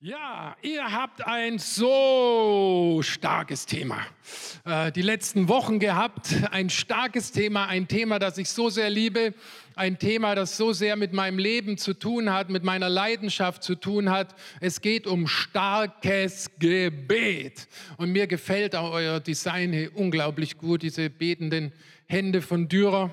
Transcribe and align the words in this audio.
Ja, 0.00 0.56
ihr 0.62 0.92
habt 0.92 1.26
ein 1.26 1.58
so 1.58 3.00
starkes 3.02 3.66
Thema. 3.66 3.98
Äh, 4.64 4.92
die 4.92 5.02
letzten 5.02 5.48
Wochen 5.48 5.80
gehabt, 5.80 6.36
ein 6.52 6.70
starkes 6.70 7.32
Thema, 7.32 7.66
ein 7.66 7.88
Thema, 7.88 8.20
das 8.20 8.38
ich 8.38 8.48
so 8.48 8.70
sehr 8.70 8.90
liebe, 8.90 9.34
ein 9.74 9.98
Thema, 9.98 10.36
das 10.36 10.56
so 10.56 10.72
sehr 10.72 10.94
mit 10.94 11.12
meinem 11.12 11.40
Leben 11.40 11.78
zu 11.78 11.94
tun 11.94 12.32
hat, 12.32 12.48
mit 12.48 12.62
meiner 12.62 12.88
Leidenschaft 12.88 13.64
zu 13.64 13.74
tun 13.74 14.08
hat. 14.08 14.36
Es 14.60 14.82
geht 14.82 15.08
um 15.08 15.26
starkes 15.26 16.48
Gebet. 16.60 17.66
Und 17.96 18.12
mir 18.12 18.28
gefällt 18.28 18.76
auch 18.76 18.92
euer 18.92 19.18
Design 19.18 19.88
unglaublich 19.96 20.58
gut, 20.58 20.82
diese 20.82 21.10
betenden 21.10 21.72
Hände 22.06 22.40
von 22.40 22.68
Dürer. 22.68 23.10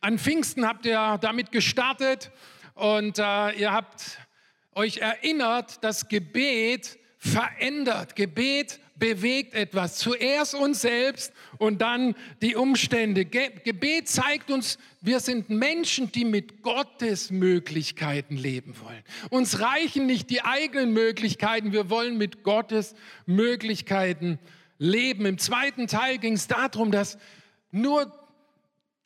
An 0.00 0.18
Pfingsten 0.18 0.66
habt 0.66 0.86
ihr 0.86 1.18
damit 1.20 1.52
gestartet 1.52 2.32
und 2.74 3.20
äh, 3.20 3.52
ihr 3.52 3.72
habt 3.72 4.18
euch 4.74 4.98
erinnert, 4.98 5.82
dass 5.84 6.08
Gebet 6.08 6.98
verändert. 7.18 8.16
Gebet 8.16 8.80
bewegt 8.96 9.54
etwas. 9.54 9.96
Zuerst 9.96 10.54
uns 10.54 10.82
selbst 10.82 11.32
und 11.58 11.82
dann 11.82 12.14
die 12.40 12.54
Umstände. 12.54 13.24
Gebet 13.24 14.08
zeigt 14.08 14.50
uns, 14.50 14.78
wir 15.00 15.20
sind 15.20 15.50
Menschen, 15.50 16.12
die 16.12 16.24
mit 16.24 16.62
Gottes 16.62 17.30
Möglichkeiten 17.30 18.36
leben 18.36 18.74
wollen. 18.80 19.02
Uns 19.30 19.60
reichen 19.60 20.06
nicht 20.06 20.30
die 20.30 20.44
eigenen 20.44 20.92
Möglichkeiten, 20.92 21.72
wir 21.72 21.90
wollen 21.90 22.16
mit 22.16 22.44
Gottes 22.44 22.94
Möglichkeiten 23.26 24.38
leben. 24.78 25.26
Im 25.26 25.38
zweiten 25.38 25.86
Teil 25.88 26.18
ging 26.18 26.34
es 26.34 26.46
darum, 26.46 26.92
dass 26.92 27.18
nur 27.72 28.21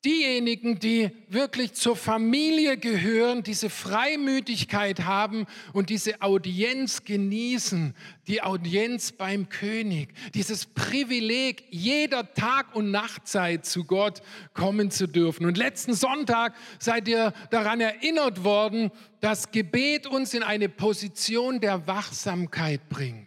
diejenigen, 0.04 0.78
die 0.78 1.10
wirklich 1.28 1.74
zur 1.74 1.96
Familie 1.96 2.76
gehören, 2.76 3.42
diese 3.42 3.70
Freimütigkeit 3.70 5.04
haben 5.04 5.46
und 5.72 5.90
diese 5.90 6.22
Audienz 6.22 7.04
genießen, 7.04 7.94
die 8.28 8.42
Audienz 8.42 9.12
beim 9.12 9.48
König, 9.48 10.14
dieses 10.34 10.66
Privileg, 10.66 11.64
jeder 11.70 12.32
Tag 12.34 12.74
und 12.74 12.90
Nachtzeit 12.90 13.66
zu 13.66 13.84
Gott 13.84 14.22
kommen 14.54 14.90
zu 14.90 15.06
dürfen. 15.06 15.46
Und 15.46 15.56
letzten 15.56 15.94
Sonntag 15.94 16.54
seid 16.78 17.08
ihr 17.08 17.32
daran 17.50 17.80
erinnert 17.80 18.44
worden, 18.44 18.90
dass 19.20 19.50
Gebet 19.50 20.06
uns 20.06 20.34
in 20.34 20.42
eine 20.42 20.68
Position 20.68 21.60
der 21.60 21.86
Wachsamkeit 21.86 22.88
bringt. 22.88 23.25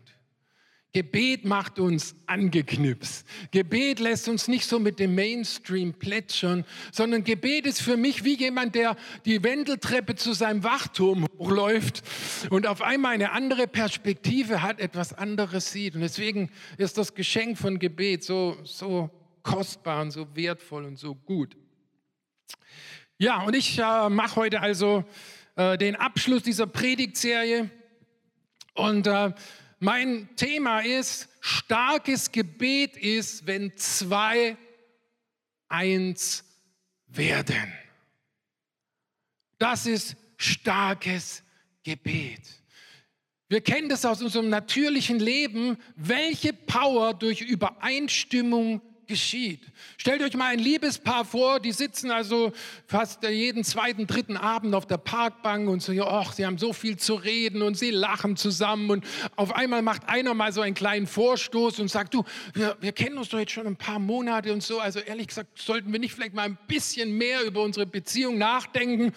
Gebet 0.92 1.46
macht 1.46 1.78
uns 1.78 2.16
angeknipst. 2.26 3.24
Gebet 3.52 4.00
lässt 4.00 4.28
uns 4.28 4.48
nicht 4.48 4.66
so 4.66 4.80
mit 4.80 5.00
dem 5.00 5.14
Mainstream 5.14 5.94
plätschern, 5.94 6.66
sondern 6.92 7.24
Gebet 7.24 7.68
ist 7.68 7.82
für 7.82 7.96
mich 7.96 8.24
wie 8.24 8.36
jemand, 8.36 8.74
der 8.74 8.96
die 9.24 9.44
Wendeltreppe 9.44 10.16
zu 10.16 10.34
seinem 10.34 10.64
Wachturm 10.64 11.28
hochläuft 11.38 12.02
und 12.50 12.66
auf 12.66 12.82
einmal 12.82 13.14
eine 13.14 13.34
andere 13.34 13.68
Perspektive 13.68 14.64
hat, 14.64 14.80
etwas 14.80 15.14
anderes 15.14 15.72
sieht. 15.72 15.94
Und 15.94 16.02
deswegen 16.02 16.50
ist 16.78 16.98
das 16.98 17.14
Geschenk 17.14 17.60
von 17.60 17.78
Gebet 17.78 18.24
so, 18.24 18.58
so 18.64 19.12
kostbar 19.44 20.02
und 20.02 20.12
so 20.12 20.36
wertvoll 20.36 20.86
und 20.86 20.98
so 20.98 21.14
gut. 21.14 21.56
Ja, 23.20 23.44
und 23.44 23.56
ich 23.56 23.78
äh, 23.78 24.10
mache 24.10 24.38
heute 24.38 24.62
also 24.62 25.04
äh, 25.56 25.78
den 25.78 25.96
Abschluss 25.96 26.42
dieser 26.42 26.66
Predigtserie 26.66 27.70
und 28.74 29.08
äh, 29.08 29.34
mein 29.80 30.36
Thema 30.36 30.82
ist, 30.82 31.30
starkes 31.40 32.32
Gebet 32.32 32.98
ist, 32.98 33.48
wenn 33.48 33.76
zwei 33.78 34.58
eins 35.68 36.44
werden. 37.08 37.74
Das 39.58 39.86
ist 39.86 40.16
starkes 40.38 41.44
Gebet. 41.84 42.42
Wir 43.48 43.62
kennen 43.62 43.90
das 43.90 44.06
aus 44.06 44.22
unserem 44.22 44.50
natürlichen 44.50 45.20
Leben, 45.20 45.78
welche 45.96 46.54
Power 46.54 47.14
durch 47.14 47.42
Übereinstimmung 47.42 48.82
geschieht. 49.10 49.60
Stellt 49.98 50.22
euch 50.22 50.36
mal 50.36 50.54
ein 50.54 50.60
Liebespaar 50.60 51.26
vor, 51.26 51.60
die 51.60 51.72
sitzen 51.72 52.12
also 52.12 52.54
fast 52.88 53.24
jeden 53.24 53.64
zweiten, 53.64 54.08
dritten 54.08 54.38
Abend 54.38 54.76
auf 54.76 54.86
der 54.86 55.00
Parkbank 55.00 55.68
und 55.68 55.82
so, 55.82 55.92
ach, 56.04 56.32
sie 56.32 56.46
haben 56.46 56.60
so 56.60 56.72
viel 56.72 56.96
zu 56.96 57.16
reden 57.16 57.64
und 57.64 57.78
sie 57.78 57.90
lachen 57.90 58.38
zusammen 58.38 58.90
und 58.92 59.06
auf 59.36 59.54
einmal 59.54 59.82
macht 59.82 60.08
einer 60.08 60.34
mal 60.36 60.54
so 60.54 60.62
einen 60.62 60.76
kleinen 60.76 61.08
Vorstoß 61.08 61.80
und 61.80 61.90
sagt, 61.90 62.14
du, 62.14 62.24
wir, 62.54 62.78
wir 62.80 62.92
kennen 62.92 63.18
uns 63.18 63.30
doch 63.30 63.40
jetzt 63.40 63.52
schon 63.52 63.66
ein 63.66 63.76
paar 63.76 63.98
Monate 63.98 64.54
und 64.54 64.62
so, 64.62 64.80
also 64.80 65.00
ehrlich 65.00 65.28
gesagt, 65.28 65.60
sollten 65.60 65.92
wir 65.92 66.00
nicht 66.00 66.14
vielleicht 66.14 66.36
mal 66.36 66.44
ein 66.44 66.58
bisschen 66.68 67.12
mehr 67.18 67.44
über 67.44 67.64
unsere 67.64 67.88
Beziehung 67.88 68.38
nachdenken, 68.38 69.12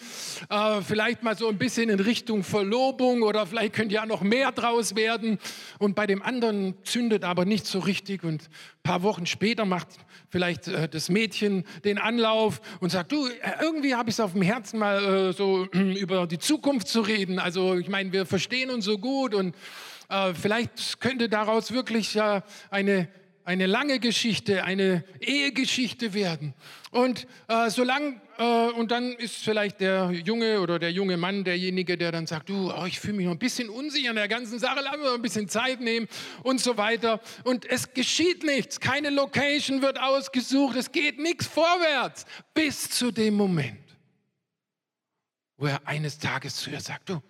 äh, 0.49 0.81
vielleicht 0.81 1.23
mal 1.23 1.37
so 1.37 1.49
ein 1.49 1.59
bisschen 1.59 1.91
in 1.91 2.01
Richtung 2.01 2.45
Verlobung 2.45 3.23
oder 3.23 3.47
vielleicht 3.47 3.75
könnte 3.75 3.95
ja 3.95 4.07
noch 4.07 4.23
mehr 4.23 4.53
draus 4.53 4.97
werden. 4.97 5.39
Und 5.79 5.95
bei 5.95 6.07
dem 6.07 6.23
anderen 6.23 6.75
zündet 6.83 7.25
aber 7.25 7.45
nicht 7.45 7.67
so 7.67 7.79
richtig 7.79 8.25
und 8.25 8.43
ein 8.43 8.83
paar 8.83 9.03
Wochen 9.03 9.27
später 9.27 9.67
macht 9.67 9.82
vielleicht 10.29 10.69
äh, 10.69 10.89
das 10.89 11.09
Mädchen 11.09 11.65
den 11.85 11.99
Anlauf 11.99 12.61
und 12.81 12.91
sagt, 12.91 13.13
du, 13.13 13.27
äh, 13.27 13.33
irgendwie 13.61 13.95
habe 13.95 14.11
ich 14.11 14.17
es 14.17 14.21
auf 14.21 14.33
dem 14.33 14.43
Herzen, 14.43 14.79
mal 14.79 15.31
äh, 15.31 15.33
so 15.33 15.65
über 15.73 16.27
die 16.27 16.39
Zukunft 16.39 16.89
zu 16.89 17.01
reden. 17.03 17.39
Also 17.39 17.77
ich 17.77 17.89
meine, 17.89 18.13
wir 18.13 18.27
verstehen 18.27 18.71
uns 18.71 18.85
so 18.85 18.99
gut 18.99 19.35
und 19.35 19.55
äh, 20.09 20.35
vielleicht 20.35 21.01
könnte 21.01 21.29
daraus 21.29 21.73
wirklich 21.73 22.19
eine 22.71 23.09
eine 23.45 23.67
lange 23.67 23.99
Geschichte, 23.99 24.65
eine 24.65 25.05
Ehegeschichte 25.21 26.15
werden. 26.15 26.55
Und 26.91 27.27
äh, 27.49 27.71
solange 27.71 28.21
äh, 28.39 28.71
und 28.71 28.91
dann 28.91 29.13
ist 29.13 29.37
vielleicht 29.37 29.81
der 29.81 30.11
Junge 30.11 30.61
oder 30.61 30.79
der 30.79 30.93
junge 30.93 31.17
Mann 31.17 31.45
derjenige, 31.45 31.99
der 31.99 32.13
dann 32.13 32.27
sagt, 32.27 32.49
du, 32.49 32.73
oh, 32.73 32.85
ich 32.87 32.99
fühle 32.99 33.15
mich 33.15 33.27
noch 33.27 33.33
ein 33.33 33.39
bisschen 33.39 33.69
unsicher 33.69 34.11
in 34.11 34.17
der 34.17 34.29
ganzen 34.29 34.59
Sache, 34.59 34.81
lass 34.83 34.97
mir 34.97 35.13
ein 35.13 35.23
bisschen 35.23 35.49
Zeit 35.49 35.81
nehmen 35.81 36.09
und 36.43 36.61
so 36.61 36.77
weiter. 36.77 37.21
Und 37.45 37.67
es 37.67 37.93
geschieht 37.93 38.45
nichts, 38.45 38.81
keine 38.81 39.11
Location 39.11 39.83
wird 39.83 40.01
ausgesucht, 40.01 40.77
es 40.77 40.93
geht 40.93 41.19
nichts 41.19 41.47
vorwärts 41.47 42.27
bis 42.55 42.91
zu 42.91 43.11
dem 43.11 43.35
Moment, 43.35 43.81
wo 45.57 45.67
er 45.67 45.87
eines 45.87 46.19
Tages 46.19 46.57
zu 46.57 46.71
ihr 46.71 46.81
sagt, 46.81 47.09
du, 47.09 47.23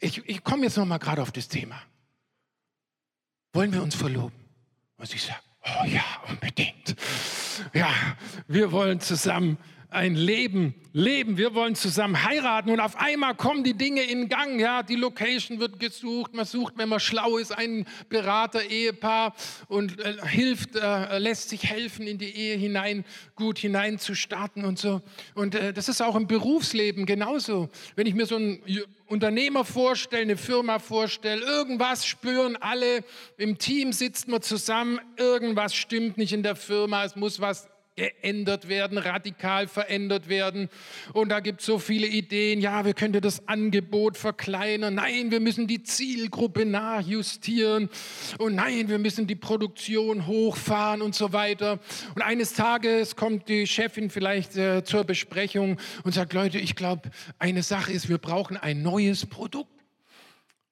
ich, 0.00 0.26
ich 0.28 0.44
komme 0.44 0.64
jetzt 0.64 0.76
noch 0.76 0.86
mal 0.86 0.98
gerade 0.98 1.22
auf 1.22 1.32
das 1.32 1.48
Thema. 1.48 1.80
Wollen 3.52 3.72
wir 3.72 3.82
uns 3.82 3.94
verloben? 3.94 4.38
Und 4.96 5.08
sie 5.08 5.18
sagt, 5.18 5.42
oh 5.64 5.84
ja, 5.86 6.04
unbedingt. 6.28 6.94
Ja, 7.72 7.92
wir 8.46 8.70
wollen 8.72 9.00
zusammen 9.00 9.58
ein 9.90 10.14
Leben 10.14 10.74
leben. 10.92 11.38
Wir 11.38 11.54
wollen 11.54 11.74
zusammen 11.74 12.24
heiraten 12.24 12.70
und 12.70 12.80
auf 12.80 12.96
einmal 12.96 13.34
kommen 13.34 13.64
die 13.64 13.74
Dinge 13.74 14.02
in 14.02 14.28
Gang. 14.28 14.60
Ja, 14.60 14.82
die 14.82 14.96
Location 14.96 15.60
wird 15.60 15.78
gesucht. 15.78 16.34
Man 16.34 16.44
sucht, 16.44 16.74
wenn 16.76 16.88
man 16.88 17.00
schlau 17.00 17.38
ist, 17.38 17.56
einen 17.56 17.86
Berater, 18.08 18.62
Ehepaar 18.64 19.34
und 19.68 19.98
äh, 20.00 20.16
hilft, 20.26 20.76
äh, 20.76 21.18
lässt 21.18 21.50
sich 21.50 21.64
helfen, 21.64 22.06
in 22.06 22.18
die 22.18 22.34
Ehe 22.34 22.56
hinein, 22.56 23.04
gut 23.36 23.58
hinein 23.58 23.98
zu 23.98 24.14
starten 24.14 24.64
und 24.64 24.78
so. 24.78 25.00
Und 25.34 25.54
äh, 25.54 25.72
das 25.72 25.88
ist 25.88 26.02
auch 26.02 26.16
im 26.16 26.26
Berufsleben 26.26 27.06
genauso. 27.06 27.70
Wenn 27.96 28.06
ich 28.06 28.14
mir 28.14 28.26
so 28.26 28.36
einen 28.36 28.60
Unternehmer 29.06 29.64
vorstelle, 29.64 30.22
eine 30.22 30.36
Firma 30.36 30.80
vorstelle, 30.80 31.40
irgendwas 31.42 32.06
spüren 32.06 32.56
alle, 32.56 33.04
im 33.36 33.56
Team 33.56 33.92
sitzt 33.92 34.28
man 34.28 34.42
zusammen, 34.42 35.00
irgendwas 35.16 35.74
stimmt 35.74 36.18
nicht 36.18 36.32
in 36.32 36.42
der 36.42 36.56
Firma, 36.56 37.04
es 37.04 37.16
muss 37.16 37.40
was 37.40 37.68
geändert 37.98 38.68
werden, 38.68 38.96
radikal 38.96 39.66
verändert 39.66 40.28
werden. 40.28 40.68
Und 41.12 41.30
da 41.30 41.40
gibt 41.40 41.60
es 41.60 41.66
so 41.66 41.80
viele 41.80 42.06
Ideen, 42.06 42.60
ja, 42.60 42.84
wir 42.84 42.94
könnten 42.94 43.20
das 43.20 43.48
Angebot 43.48 44.16
verkleinern. 44.16 44.94
Nein, 44.94 45.32
wir 45.32 45.40
müssen 45.40 45.66
die 45.66 45.82
Zielgruppe 45.82 46.64
nachjustieren. 46.64 47.90
Und 48.38 48.54
nein, 48.54 48.88
wir 48.88 48.98
müssen 48.98 49.26
die 49.26 49.34
Produktion 49.34 50.28
hochfahren 50.28 51.02
und 51.02 51.16
so 51.16 51.32
weiter. 51.32 51.80
Und 52.14 52.22
eines 52.22 52.54
Tages 52.54 53.16
kommt 53.16 53.48
die 53.48 53.66
Chefin 53.66 54.10
vielleicht 54.10 54.56
äh, 54.56 54.84
zur 54.84 55.02
Besprechung 55.02 55.78
und 56.04 56.14
sagt, 56.14 56.32
Leute, 56.32 56.58
ich 56.58 56.76
glaube, 56.76 57.10
eine 57.40 57.64
Sache 57.64 57.92
ist, 57.92 58.08
wir 58.08 58.18
brauchen 58.18 58.56
ein 58.56 58.80
neues 58.80 59.26
Produkt. 59.26 59.72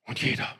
Und 0.04 0.22
jeder, 0.22 0.54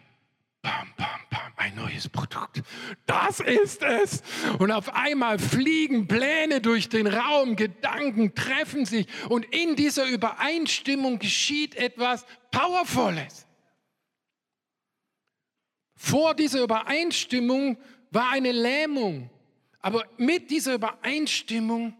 bam, 0.67 0.93
bam, 0.97 1.21
bam, 1.31 1.53
ein 1.55 1.77
neues 1.77 2.09
Produkt. 2.09 2.63
Das 3.07 3.39
ist 3.39 3.83
es. 3.85 4.23
Und 4.59 4.73
auf 4.73 4.93
einmal 4.93 5.39
fliegen 5.39 6.09
Pläne 6.09 6.61
durch 6.61 6.89
den 6.89 7.07
Raum, 7.07 7.55
Gedanken 7.55 8.35
treffen 8.35 8.85
sich 8.85 9.07
und 9.29 9.45
in 9.55 9.77
dieser 9.77 10.07
Übereinstimmung 10.07 11.21
geschieht 11.21 11.77
etwas 11.77 12.27
Powervolles. 12.51 13.47
Vor 15.95 16.35
dieser 16.35 16.63
Übereinstimmung 16.63 17.79
war 18.11 18.31
eine 18.31 18.51
Lähmung, 18.51 19.31
aber 19.81 20.05
mit 20.17 20.51
dieser 20.51 20.75
Übereinstimmung 20.75 21.95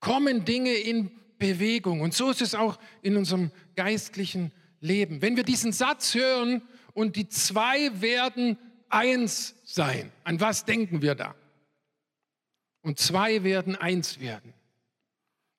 kommen 0.00 0.44
Dinge 0.44 0.74
in 0.74 1.10
Bewegung. 1.38 2.02
Und 2.02 2.12
so 2.12 2.30
ist 2.30 2.42
es 2.42 2.54
auch 2.54 2.78
in 3.00 3.16
unserem 3.16 3.50
geistlichen 3.74 4.52
Leben. 4.80 5.22
Wenn 5.22 5.36
wir 5.36 5.44
diesen 5.44 5.72
Satz 5.72 6.14
hören, 6.14 6.62
und 6.98 7.14
die 7.14 7.28
zwei 7.28 8.00
werden 8.00 8.58
eins 8.88 9.54
sein. 9.64 10.10
An 10.24 10.40
was 10.40 10.64
denken 10.64 11.00
wir 11.00 11.14
da? 11.14 11.36
Und 12.82 12.98
zwei 12.98 13.44
werden 13.44 13.76
eins 13.76 14.18
werden. 14.18 14.52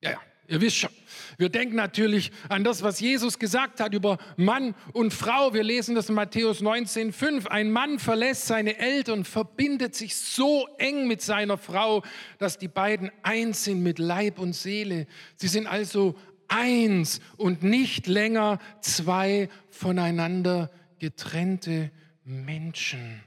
Ja, 0.02 0.20
Ihr 0.48 0.60
wisst 0.60 0.78
schon, 0.78 0.90
wir 1.38 1.48
denken 1.48 1.76
natürlich 1.76 2.32
an 2.48 2.64
das, 2.64 2.82
was 2.82 2.98
Jesus 2.98 3.38
gesagt 3.38 3.78
hat 3.78 3.94
über 3.94 4.18
Mann 4.36 4.74
und 4.92 5.14
Frau. 5.14 5.54
Wir 5.54 5.62
lesen 5.62 5.94
das 5.94 6.08
in 6.08 6.16
Matthäus 6.16 6.60
19,5. 6.60 7.46
Ein 7.46 7.70
Mann 7.70 8.00
verlässt 8.00 8.46
seine 8.48 8.76
Eltern, 8.76 9.24
verbindet 9.24 9.94
sich 9.94 10.16
so 10.16 10.66
eng 10.76 11.06
mit 11.06 11.22
seiner 11.22 11.56
Frau, 11.56 12.02
dass 12.38 12.58
die 12.58 12.68
beiden 12.68 13.12
eins 13.22 13.64
sind 13.64 13.82
mit 13.82 14.00
Leib 14.00 14.40
und 14.40 14.54
Seele. 14.54 15.06
Sie 15.36 15.48
sind 15.48 15.68
also 15.68 16.16
eins 16.48 17.20
und 17.36 17.62
nicht 17.62 18.08
länger 18.08 18.58
zwei 18.80 19.48
voneinander 19.70 20.68
getrennte 21.00 21.90
Menschen. 22.24 23.22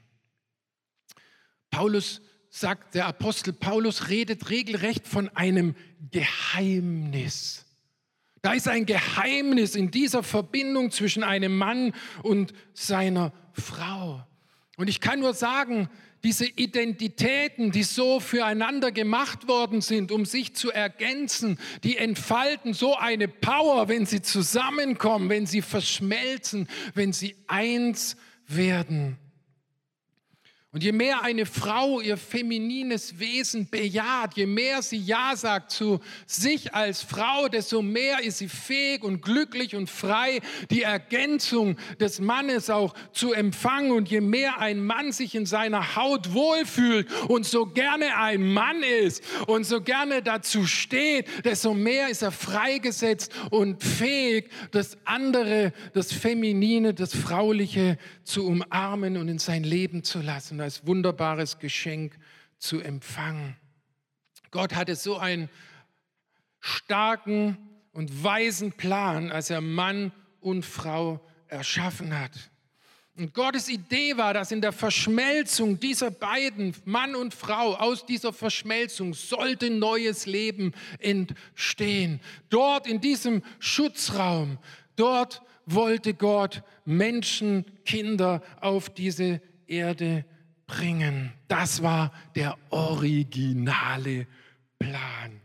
Paulus 1.69 2.21
sagt, 2.49 2.95
der 2.95 3.07
Apostel 3.07 3.51
Paulus 3.51 4.09
redet 4.09 4.49
regelrecht 4.49 5.07
von 5.07 5.27
einem 5.29 5.75
Geheimnis. 6.11 7.65
Da 8.43 8.53
ist 8.53 8.67
ein 8.67 8.85
Geheimnis 8.85 9.75
in 9.75 9.89
dieser 9.89 10.21
Verbindung 10.21 10.91
zwischen 10.91 11.23
einem 11.23 11.57
Mann 11.57 11.93
und 12.21 12.53
seiner 12.73 13.33
Frau. 13.53 14.25
Und 14.77 14.89
ich 14.89 14.99
kann 14.99 15.19
nur 15.19 15.33
sagen, 15.33 15.89
diese 16.23 16.45
Identitäten, 16.45 17.71
die 17.71 17.83
so 17.83 18.19
füreinander 18.19 18.91
gemacht 18.91 19.47
worden 19.47 19.81
sind, 19.81 20.11
um 20.11 20.25
sich 20.25 20.55
zu 20.55 20.71
ergänzen, 20.71 21.59
die 21.83 21.97
entfalten 21.97 22.73
so 22.73 22.95
eine 22.95 23.27
Power, 23.27 23.89
wenn 23.89 24.05
sie 24.05 24.21
zusammenkommen, 24.21 25.29
wenn 25.29 25.45
sie 25.45 25.61
verschmelzen, 25.61 26.69
wenn 26.93 27.11
sie 27.11 27.35
eins 27.47 28.15
werden. 28.47 29.17
Und 30.73 30.83
je 30.83 30.91
mehr 30.91 31.21
eine 31.21 31.45
Frau 31.45 32.01
ihr 32.01 32.17
feminines 32.17 33.19
Wesen 33.19 33.69
bejaht, 33.69 34.35
je 34.35 34.47
mehr 34.47 34.81
sie 34.81 34.97
Ja 34.97 35.33
sagt 35.35 35.69
zu 35.69 35.99
sich 36.25 36.73
als 36.73 37.03
Frau, 37.03 37.47
desto 37.47 37.83
mehr 37.83 38.23
ist 38.23 38.39
sie 38.39 38.49
fähig 38.49 39.03
und 39.03 39.21
glücklich 39.21 39.75
und 39.75 39.87
frei, 39.87 40.39
die 40.71 40.81
Ergänzung 40.81 41.77
des 41.99 42.19
Mannes 42.19 42.71
auch 42.71 42.95
zu 43.11 43.33
empfangen. 43.33 43.91
Und 43.91 44.09
je 44.09 44.19
mehr 44.19 44.59
ein 44.61 44.83
Mann 44.83 45.11
sich 45.11 45.35
in 45.35 45.45
seiner 45.45 45.95
Haut 45.95 46.33
wohlfühlt 46.33 47.07
und 47.27 47.45
so 47.45 47.67
gerne 47.67 48.17
ein 48.17 48.41
Mann 48.41 48.81
ist 48.81 49.23
und 49.45 49.67
so 49.67 49.79
gerne 49.79 50.23
dazu 50.23 50.65
steht, 50.65 51.27
desto 51.45 51.75
mehr 51.75 52.09
ist 52.09 52.23
er 52.23 52.31
freigesetzt 52.31 53.31
und 53.51 53.83
fähig, 53.83 54.49
das 54.71 54.97
andere, 55.05 55.71
das 55.93 56.11
Feminine, 56.11 56.95
das 56.95 57.15
Frauliche 57.15 57.99
zu 58.23 58.47
umarmen 58.47 59.17
und 59.17 59.27
in 59.27 59.37
sein 59.37 59.63
Leben 59.63 60.03
zu 60.03 60.19
lassen 60.19 60.62
als 60.63 60.87
wunderbares 60.87 61.59
Geschenk 61.59 62.17
zu 62.57 62.79
empfangen. 62.79 63.55
Gott 64.51 64.75
hatte 64.75 64.95
so 64.95 65.17
einen 65.17 65.49
starken 66.59 67.57
und 67.91 68.23
weisen 68.23 68.71
Plan, 68.71 69.31
als 69.31 69.49
er 69.49 69.61
Mann 69.61 70.11
und 70.39 70.65
Frau 70.65 71.19
erschaffen 71.47 72.17
hat. 72.17 72.31
Und 73.15 73.35
Gottes 73.35 73.69
Idee 73.69 74.17
war, 74.17 74.33
dass 74.33 74.51
in 74.51 74.61
der 74.61 74.71
Verschmelzung 74.71 75.79
dieser 75.79 76.09
beiden, 76.09 76.73
Mann 76.83 77.13
und 77.13 77.33
Frau, 77.33 77.75
aus 77.75 78.07
dieser 78.07 78.33
Verschmelzung 78.33 79.13
sollte 79.13 79.69
neues 79.69 80.25
Leben 80.25 80.73
entstehen. 80.97 82.19
Dort 82.49 82.87
in 82.87 83.01
diesem 83.01 83.43
Schutzraum, 83.59 84.57
dort 84.95 85.43
wollte 85.67 86.15
Gott 86.15 86.63
Menschen, 86.85 87.65
Kinder 87.85 88.41
auf 88.61 88.89
diese 88.89 89.41
Erde 89.67 90.25
bringen. 90.67 91.33
Das 91.47 91.81
war 91.81 92.11
der 92.35 92.57
originale 92.69 94.27
Plan. 94.79 95.41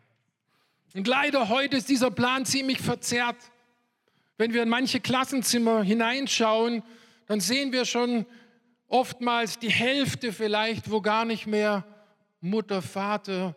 Und 0.95 1.07
leider 1.07 1.49
heute 1.49 1.77
ist 1.77 1.89
dieser 1.89 2.11
Plan 2.11 2.45
ziemlich 2.45 2.81
verzerrt. 2.81 3.37
Wenn 4.37 4.53
wir 4.53 4.63
in 4.63 4.69
manche 4.69 5.01
Klassenzimmer 5.01 5.83
hineinschauen, 5.83 6.83
dann 7.27 7.41
sehen 7.41 7.73
wir 7.73 7.85
schon 7.85 8.27
oftmals 8.87 9.59
die 9.59 9.71
Hälfte 9.71 10.33
vielleicht, 10.33 10.91
wo 10.91 11.01
gar 11.01 11.25
nicht 11.25 11.47
mehr 11.47 11.85
Mutter, 12.41 12.83
Vater, 12.83 13.55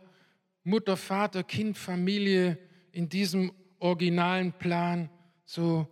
Mutter, 0.63 0.97
Vater, 0.97 1.43
Kind, 1.43 1.77
Familie 1.77 2.57
in 2.91 3.09
diesem 3.09 3.51
originalen 3.79 4.53
Plan 4.53 5.09
so 5.45 5.87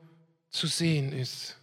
zu 0.50 0.68
sehen 0.68 1.12
ist. 1.12 1.59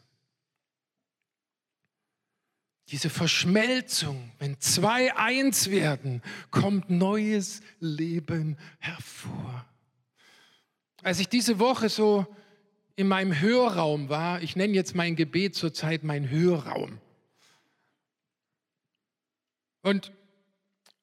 Diese 2.90 3.10
Verschmelzung, 3.10 4.30
wenn 4.38 4.60
zwei 4.60 5.16
eins 5.16 5.70
werden, 5.70 6.22
kommt 6.50 6.88
neues 6.88 7.60
Leben 7.80 8.56
hervor. 8.78 9.66
Als 11.02 11.18
ich 11.18 11.28
diese 11.28 11.58
Woche 11.58 11.88
so 11.88 12.26
in 12.94 13.08
meinem 13.08 13.40
Hörraum 13.40 14.08
war, 14.08 14.40
ich 14.40 14.54
nenne 14.54 14.72
jetzt 14.74 14.94
mein 14.94 15.16
Gebet 15.16 15.54
zurzeit 15.56 16.04
mein 16.04 16.30
Hörraum. 16.30 16.98
Und 19.82 20.12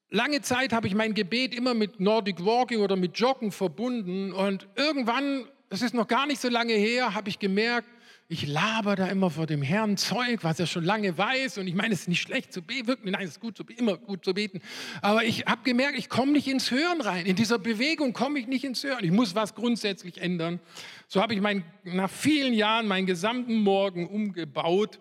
lange 0.10 0.42
Zeit 0.42 0.74
habe 0.74 0.88
ich 0.88 0.96
mein 0.96 1.14
Gebet 1.14 1.54
immer 1.54 1.74
mit 1.74 2.00
Nordic 2.00 2.44
Walking 2.46 2.80
oder 2.80 2.96
mit 2.96 3.18
Joggen 3.18 3.52
verbunden. 3.52 4.32
Und 4.32 4.68
irgendwann, 4.76 5.48
das 5.70 5.82
ist 5.82 5.94
noch 5.94 6.08
gar 6.08 6.28
nicht 6.28 6.42
so 6.42 6.50
lange 6.50 6.74
her, 6.74 7.14
habe 7.14 7.30
ich 7.30 7.40
gemerkt, 7.40 7.88
ich 8.30 8.48
laber 8.48 8.96
da 8.96 9.08
immer 9.08 9.30
vor 9.30 9.46
dem 9.46 9.62
Herrn 9.62 9.98
Zeug, 9.98 10.44
was 10.44 10.60
er 10.60 10.66
schon 10.66 10.84
lange 10.84 11.18
weiß. 11.18 11.58
Und 11.58 11.68
ich 11.68 11.76
meine, 11.76 11.94
es 11.94 12.02
ist 12.02 12.08
nicht 12.08 12.22
schlecht 12.22 12.54
zu 12.54 12.62
beten, 12.62 13.12
nein, 13.12 13.24
es 13.24 13.32
ist 13.32 13.40
gut 13.40 13.58
zu, 13.58 13.64
immer 13.78 13.98
gut 13.98 14.24
zu 14.24 14.34
beten. 14.34 14.62
Aber 15.02 15.24
ich 15.24 15.46
habe 15.46 15.62
gemerkt, 15.64 15.98
ich 15.98 16.10
komme 16.10 16.32
nicht 16.32 16.48
ins 16.48 16.72
Hören 16.72 17.02
rein. 17.02 17.26
In 17.26 17.36
dieser 17.36 17.60
Bewegung 17.60 18.14
komme 18.14 18.40
ich 18.40 18.48
nicht 18.48 18.64
ins 18.64 18.84
Hören. 18.84 19.04
Ich 19.04 19.12
muss 19.12 19.36
was 19.36 19.56
grundsätzlich 19.56 20.20
ändern. 20.20 20.60
So 21.08 21.22
habe 21.22 21.34
ich 21.34 21.42
mein, 21.42 21.64
nach 21.84 22.10
vielen 22.10 22.54
Jahren 22.54 22.88
meinen 22.88 23.06
gesamten 23.06 23.58
Morgen 23.58 24.08
umgebaut 24.08 25.00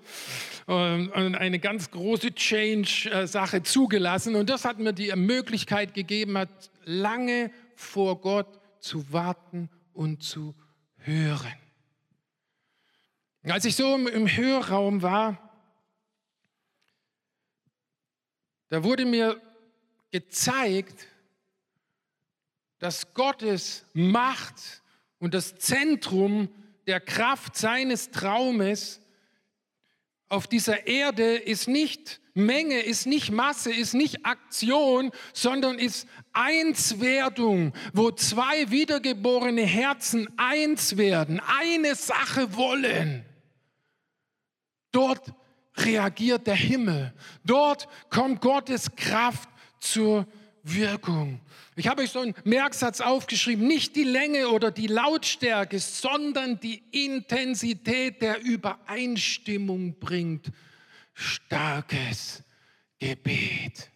ähm, 0.68 1.10
und 1.14 1.34
eine 1.36 1.58
ganz 1.58 1.90
große 1.90 2.34
Change-Sache 2.34 3.62
zugelassen. 3.62 4.34
Und 4.34 4.50
das 4.50 4.64
hat 4.64 4.78
mir 4.78 4.92
die 4.92 5.12
Möglichkeit 5.16 5.94
gegeben, 5.94 6.36
hat 6.36 6.70
lange 6.84 7.50
vor 7.76 8.20
Gott 8.20 8.58
zu 8.80 9.12
warten 9.12 9.70
und 9.94 10.22
zu 10.22 10.54
hören. 10.98 11.62
Als 13.44 13.64
ich 13.64 13.74
so 13.74 13.96
im 13.96 14.28
Hörraum 14.28 15.02
war, 15.02 15.36
da 18.68 18.84
wurde 18.84 19.04
mir 19.04 19.40
gezeigt, 20.12 21.08
dass 22.78 23.14
Gottes 23.14 23.84
Macht 23.92 24.82
und 25.18 25.34
das 25.34 25.56
Zentrum 25.56 26.48
der 26.86 27.00
Kraft 27.00 27.56
seines 27.56 28.10
Traumes 28.10 29.00
auf 30.28 30.46
dieser 30.46 30.86
Erde 30.86 31.36
ist 31.36 31.68
nicht 31.68 32.20
Menge, 32.34 32.80
ist 32.80 33.06
nicht 33.06 33.30
Masse, 33.30 33.72
ist 33.72 33.92
nicht 33.92 34.25
Aktion, 34.25 35.11
sondern 35.34 35.78
ist 35.78 36.08
Einswerdung, 36.32 37.75
wo 37.92 38.11
zwei 38.11 38.70
wiedergeborene 38.70 39.62
Herzen 39.62 40.28
eins 40.38 40.96
werden, 40.96 41.40
eine 41.40 41.94
Sache 41.94 42.56
wollen. 42.56 43.26
Dort 44.92 45.32
reagiert 45.76 46.46
der 46.46 46.54
Himmel. 46.54 47.12
Dort 47.44 47.88
kommt 48.11 48.40
Gottes 48.40 48.94
Kraft 48.94 49.49
zur 49.80 50.26
Wirkung. 50.62 51.40
Ich 51.75 51.88
habe 51.88 52.02
euch 52.02 52.11
so 52.11 52.20
einen 52.20 52.34
Merksatz 52.44 53.00
aufgeschrieben, 53.00 53.66
nicht 53.66 53.96
die 53.96 54.04
Länge 54.04 54.50
oder 54.50 54.70
die 54.70 54.87
Lautstärke, 54.87 55.78
sondern 55.78 56.61
die 56.61 56.82
Intensität 57.06 58.20
der 58.20 58.42
Übereinstimmung 58.42 59.99
bringt 59.99 60.52
starkes 61.14 62.42
Gebet. 62.99 63.90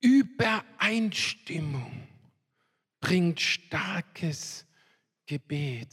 Übereinstimmung 0.00 2.06
bringt 3.00 3.40
starkes 3.40 4.66
Gebet. 5.26 5.88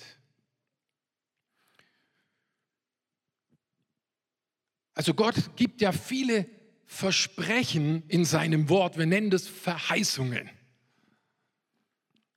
Also 4.96 5.14
Gott 5.14 5.36
gibt 5.56 5.82
ja 5.82 5.92
viele 5.92 6.48
Versprechen 6.86 8.04
in 8.08 8.26
seinem 8.26 8.70
Wort. 8.70 8.98
Wir 8.98 9.06
nennen 9.06 9.30
das 9.30 9.48
Verheißungen. 9.48 10.50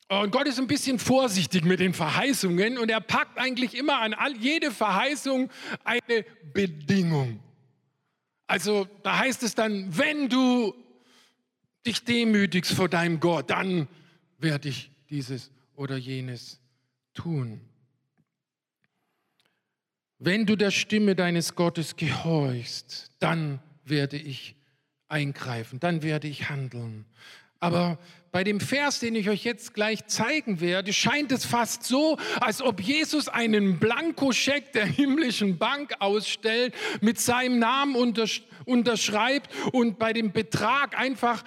Und 0.08 0.30
Gott 0.30 0.46
ist 0.46 0.58
ein 0.58 0.66
bisschen 0.66 0.98
vorsichtig 0.98 1.64
mit 1.64 1.80
den 1.80 1.92
Verheißungen 1.92 2.78
und 2.78 2.90
er 2.90 3.00
packt 3.00 3.38
eigentlich 3.38 3.76
immer 3.76 4.00
an 4.00 4.14
jede 4.40 4.70
Verheißung 4.70 5.50
eine 5.84 6.24
Bedingung. 6.54 7.40
Also 8.46 8.88
da 9.02 9.18
heißt 9.18 9.42
es 9.42 9.54
dann, 9.54 9.96
wenn 9.96 10.30
du 10.30 10.74
dich 11.86 12.04
demütigst 12.04 12.72
vor 12.72 12.88
deinem 12.88 13.20
Gott, 13.20 13.50
dann 13.50 13.86
werde 14.38 14.70
ich 14.70 14.90
dieses 15.10 15.50
oder 15.76 15.98
jenes 15.98 16.58
tun. 17.12 17.60
Wenn 20.18 20.46
du 20.46 20.56
der 20.56 20.70
Stimme 20.70 21.14
deines 21.14 21.54
Gottes 21.54 21.96
gehorchst, 21.96 23.10
dann 23.20 23.60
werde 23.84 24.16
ich 24.16 24.56
eingreifen, 25.08 25.80
dann 25.80 26.02
werde 26.02 26.28
ich 26.28 26.50
handeln. 26.50 27.04
Aber 27.60 27.98
bei 28.30 28.44
dem 28.44 28.60
Vers, 28.60 29.00
den 29.00 29.14
ich 29.14 29.28
euch 29.28 29.44
jetzt 29.44 29.74
gleich 29.74 30.06
zeigen 30.06 30.60
werde, 30.60 30.92
scheint 30.92 31.32
es 31.32 31.44
fast 31.44 31.84
so, 31.84 32.18
als 32.40 32.60
ob 32.62 32.80
Jesus 32.80 33.28
einen 33.28 33.78
Blankoscheck 33.78 34.72
der 34.72 34.86
himmlischen 34.86 35.58
Bank 35.58 35.94
ausstellt, 35.98 36.74
mit 37.00 37.18
seinem 37.18 37.58
Namen 37.58 37.96
unterschreibt 38.64 39.50
und 39.72 39.98
bei 39.98 40.12
dem 40.12 40.32
Betrag 40.32 40.98
einfach 40.98 41.42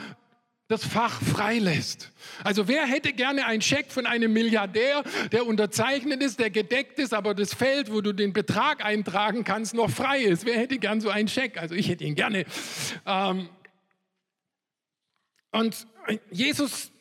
das 0.71 0.85
Fach 0.85 1.21
freilässt. 1.21 2.11
Also 2.43 2.67
wer 2.67 2.85
hätte 2.85 3.11
gerne 3.13 3.45
einen 3.45 3.61
Scheck 3.61 3.91
von 3.91 4.05
einem 4.05 4.31
Milliardär, 4.31 5.03
der 5.31 5.45
unterzeichnet 5.45 6.23
ist, 6.23 6.39
der 6.39 6.49
gedeckt 6.49 6.97
ist, 6.97 7.13
aber 7.13 7.33
das 7.33 7.53
Feld, 7.53 7.91
wo 7.91 8.01
du 8.01 8.13
den 8.13 8.31
Betrag 8.31 8.83
eintragen 8.83 9.43
kannst, 9.43 9.73
noch 9.73 9.89
frei 9.89 10.19
ist? 10.19 10.45
Wer 10.45 10.57
hätte 10.57 10.79
gern 10.79 11.01
so 11.01 11.09
einen 11.09 11.27
Scheck? 11.27 11.57
Also 11.57 11.75
ich 11.75 11.89
hätte 11.89 12.05
ihn 12.05 12.15
gerne. 12.15 12.45
Ähm 13.05 13.49
und 15.51 15.85
Jesus 16.31 16.91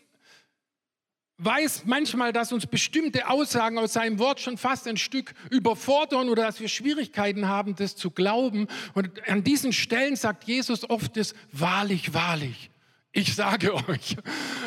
weiß 1.38 1.84
manchmal, 1.86 2.32
dass 2.32 2.52
uns 2.52 2.66
bestimmte 2.66 3.28
Aussagen 3.28 3.78
aus 3.78 3.94
seinem 3.94 4.18
Wort 4.18 4.40
schon 4.40 4.58
fast 4.58 4.86
ein 4.86 4.96
Stück 4.96 5.32
überfordern 5.50 6.28
oder 6.28 6.42
dass 6.44 6.60
wir 6.60 6.68
Schwierigkeiten 6.68 7.48
haben, 7.48 7.76
das 7.76 7.96
zu 7.96 8.10
glauben. 8.10 8.66
Und 8.94 9.26
an 9.28 9.42
diesen 9.42 9.72
Stellen 9.72 10.16
sagt 10.16 10.44
Jesus 10.44 10.88
oft 10.88 11.16
das 11.16 11.34
wahrlich, 11.52 12.12
wahrlich. 12.12 12.69
Ich 13.12 13.34
sage 13.34 13.74
euch. 13.88 14.16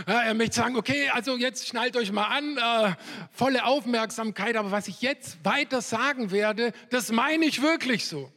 Er 0.05 0.33
möchte 0.33 0.55
sagen, 0.55 0.75
okay, 0.75 1.09
also 1.09 1.37
jetzt 1.37 1.67
schnallt 1.67 1.95
euch 1.95 2.11
mal 2.11 2.25
an, 2.25 2.57
äh, 2.57 2.95
volle 3.31 3.65
Aufmerksamkeit, 3.65 4.55
aber 4.55 4.71
was 4.71 4.87
ich 4.87 5.01
jetzt 5.01 5.43
weiter 5.43 5.81
sagen 5.81 6.31
werde, 6.31 6.73
das 6.89 7.11
meine 7.11 7.45
ich 7.45 7.61
wirklich 7.61 8.05
so. 8.05 8.31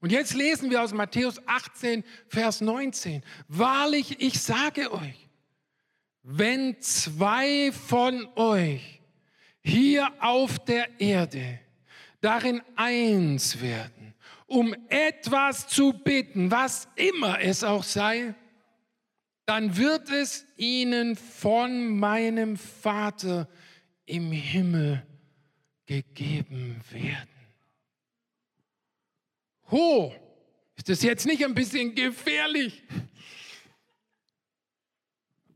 Und 0.00 0.10
jetzt 0.10 0.34
lesen 0.34 0.70
wir 0.70 0.82
aus 0.82 0.92
Matthäus 0.92 1.40
18, 1.46 2.04
Vers 2.28 2.60
19. 2.60 3.22
Wahrlich, 3.48 4.20
ich 4.20 4.40
sage 4.42 4.92
euch, 4.92 5.28
wenn 6.22 6.78
zwei 6.80 7.72
von 7.72 8.28
euch 8.34 9.00
hier 9.62 10.10
auf 10.20 10.58
der 10.58 11.00
Erde 11.00 11.60
darin 12.20 12.60
eins 12.76 13.62
werden, 13.62 14.14
um 14.46 14.74
etwas 14.88 15.68
zu 15.68 15.92
bitten, 15.92 16.50
was 16.50 16.88
immer 16.96 17.40
es 17.40 17.64
auch 17.64 17.82
sei, 17.82 18.34
dann 19.46 19.76
wird 19.76 20.10
es 20.10 20.46
ihnen 20.56 21.16
von 21.16 21.98
meinem 21.98 22.56
Vater 22.56 23.48
im 24.06 24.32
Himmel 24.32 25.06
gegeben 25.86 26.80
werden. 26.90 27.28
Ho, 29.70 30.14
ist 30.76 30.88
das 30.88 31.02
jetzt 31.02 31.26
nicht 31.26 31.44
ein 31.44 31.54
bisschen 31.54 31.94
gefährlich? 31.94 32.82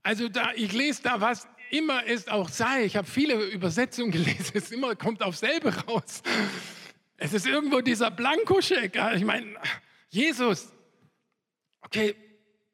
Also 0.02 0.28
da, 0.28 0.52
ich 0.54 0.72
lese 0.72 1.02
da, 1.02 1.20
was 1.20 1.46
immer 1.70 2.06
es 2.06 2.28
auch 2.28 2.48
sei. 2.48 2.84
Ich 2.84 2.96
habe 2.96 3.06
viele 3.06 3.34
Übersetzungen 3.34 4.10
gelesen, 4.10 4.52
es 4.54 4.70
immer 4.70 4.96
kommt 4.96 5.22
auf 5.22 5.36
selbe 5.36 5.74
raus. 5.84 6.22
Es 7.16 7.32
ist 7.32 7.46
irgendwo 7.46 7.80
dieser 7.80 8.10
Blankoscheck. 8.10 8.98
Ich 9.16 9.24
meine, 9.24 9.56
Jesus, 10.08 10.72
okay, 11.80 12.14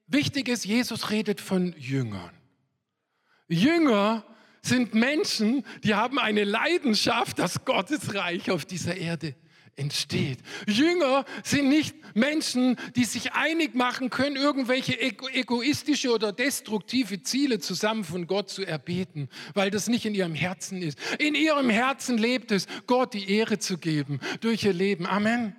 Wichtig 0.07 0.49
ist, 0.49 0.65
Jesus 0.65 1.11
redet 1.11 1.41
von 1.41 1.75
Jüngern. 1.79 2.31
Jünger 3.49 4.25
sind 4.63 4.95
Menschen, 4.95 5.65
die 5.83 5.95
haben 5.95 6.19
eine 6.19 6.45
Leidenschaft, 6.45 7.39
dass 7.39 7.65
Gottes 7.65 8.15
Reich 8.15 8.51
auf 8.51 8.65
dieser 8.65 8.97
Erde 8.97 9.35
entsteht. 9.77 10.39
Jünger 10.67 11.25
sind 11.43 11.69
nicht 11.69 11.97
Menschen, 12.15 12.77
die 12.97 13.05
sich 13.05 13.33
einig 13.33 13.75
machen 13.75 14.09
können, 14.11 14.37
irgendwelche 14.37 14.99
egoistische 15.01 16.13
oder 16.13 16.33
destruktive 16.33 17.23
Ziele 17.23 17.59
zusammen 17.59 18.05
von 18.05 18.27
Gott 18.27 18.51
zu 18.51 18.65
erbeten, 18.65 19.29
weil 19.53 19.71
das 19.71 19.89
nicht 19.89 20.07
in 20.07 20.15
ihrem 20.15 20.35
Herzen 20.35 20.81
ist. 20.81 20.99
In 21.19 21.35
ihrem 21.35 21.71
Herzen 21.71 22.19
lebt 22.19 22.53
es, 22.53 22.67
Gott 22.87 23.15
die 23.15 23.31
Ehre 23.31 23.59
zu 23.59 23.79
geben 23.79 24.21
durch 24.41 24.65
ihr 24.65 24.73
Leben. 24.73 25.07
Amen. 25.07 25.57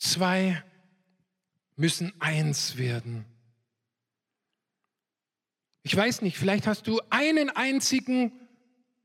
Zwei 0.00 0.64
müssen 1.76 2.12
eins 2.20 2.78
werden. 2.78 3.26
Ich 5.82 5.94
weiß 5.94 6.22
nicht, 6.22 6.38
vielleicht 6.38 6.66
hast 6.66 6.86
du 6.86 7.00
einen 7.10 7.50
einzigen 7.50 8.32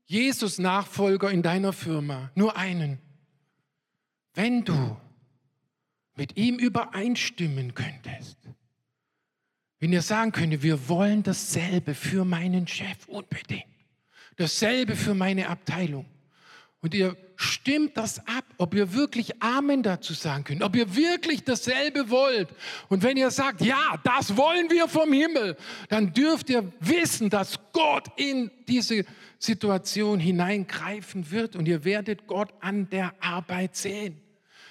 Jesus-Nachfolger 0.06 1.30
in 1.30 1.42
deiner 1.42 1.74
Firma, 1.74 2.30
nur 2.34 2.56
einen. 2.56 2.98
Wenn 4.32 4.64
du 4.64 4.96
mit 6.14 6.36
ihm 6.38 6.56
übereinstimmen 6.58 7.74
könntest, 7.74 8.38
wenn 9.78 9.92
ihr 9.92 10.02
sagen 10.02 10.32
könntet, 10.32 10.62
wir 10.62 10.88
wollen 10.88 11.22
dasselbe 11.22 11.94
für 11.94 12.24
meinen 12.24 12.66
Chef 12.66 13.06
unbedingt, 13.06 13.66
dasselbe 14.36 14.96
für 14.96 15.14
meine 15.14 15.48
Abteilung, 15.48 16.06
und 16.86 16.94
ihr 16.94 17.16
stimmt 17.34 17.96
das 17.96 18.20
ab, 18.28 18.44
ob 18.58 18.72
ihr 18.72 18.94
wirklich 18.94 19.42
Amen 19.42 19.82
dazu 19.82 20.14
sagen 20.14 20.44
könnt, 20.44 20.62
ob 20.62 20.76
ihr 20.76 20.94
wirklich 20.94 21.42
dasselbe 21.42 22.10
wollt. 22.10 22.48
Und 22.88 23.02
wenn 23.02 23.16
ihr 23.16 23.32
sagt, 23.32 23.60
ja, 23.60 23.96
das 24.04 24.36
wollen 24.36 24.70
wir 24.70 24.86
vom 24.86 25.12
Himmel, 25.12 25.56
dann 25.88 26.12
dürft 26.12 26.48
ihr 26.48 26.72
wissen, 26.78 27.28
dass 27.28 27.58
Gott 27.72 28.06
in 28.14 28.52
diese 28.68 29.04
Situation 29.40 30.20
hineingreifen 30.20 31.28
wird 31.32 31.56
und 31.56 31.66
ihr 31.66 31.84
werdet 31.84 32.28
Gott 32.28 32.54
an 32.60 32.88
der 32.88 33.12
Arbeit 33.18 33.74
sehen. 33.74 34.22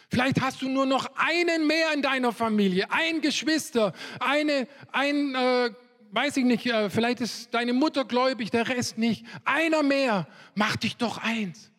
Vielleicht 0.10 0.40
hast 0.40 0.62
du 0.62 0.70
nur 0.70 0.86
noch 0.86 1.10
einen 1.18 1.68
mehr 1.68 1.92
in 1.94 2.02
deiner 2.02 2.32
Familie, 2.32 2.88
ein 2.92 3.20
Geschwister, 3.20 3.92
eine, 4.22 4.70
ein, 4.94 5.36
äh, 5.36 5.70
weiß 6.12 6.38
ich 6.38 6.46
nicht, 6.46 6.66
äh, 6.66 6.90
vielleicht 6.90 7.20
ist 7.20 7.54
deine 7.54 7.74
Mutter 7.74 8.06
gläubig, 8.06 8.52
der 8.52 8.70
Rest 8.70 8.98
nicht. 8.98 9.26
Einer 9.44 9.84
mehr, 9.84 10.30
mach 10.54 10.78
dich 10.78 10.96
doch 10.96 11.18
eins. 11.18 11.74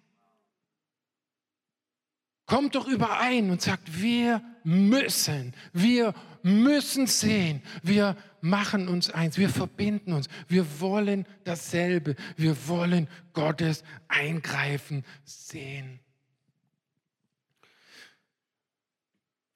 Kommt 2.47 2.77
doch 2.77 2.87
überein 2.87 3.51
und 3.51 3.61
sagt, 3.61 4.01
wir 4.01 4.41
müssen, 4.63 5.53
wir 5.73 6.15
müssen 6.45 7.09
sehen, 7.09 7.61
wir 7.83 8.17
machen 8.41 8.87
uns 8.87 9.11
eins, 9.11 9.37
wir 9.37 9.49
verbinden 9.49 10.13
uns, 10.13 10.29
wir 10.47 10.81
wollen 10.81 11.27
dasselbe, 11.43 12.15
wir 12.37 12.69
wollen 12.69 13.09
Gottes 13.33 13.83
Eingreifen 14.07 15.05
sehen. 15.25 15.99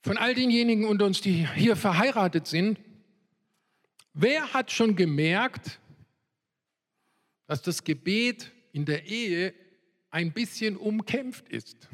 Von 0.03 0.17
all 0.17 0.35
denjenigen 0.35 0.85
unter 0.85 1.07
uns, 1.07 1.21
die 1.21 1.47
hier 1.55 1.77
verheiratet 1.77 2.49
sind, 2.49 2.81
wer 4.15 4.53
hat 4.53 4.73
schon 4.73 4.97
gemerkt, 4.97 5.79
dass 7.47 7.63
das 7.63 7.85
Gebet 7.85 8.51
in 8.73 8.85
der 8.85 9.07
Ehe 9.07 9.55
ein 10.11 10.33
bisschen 10.33 10.77
umkämpft 10.77 11.49
ist? 11.49 11.89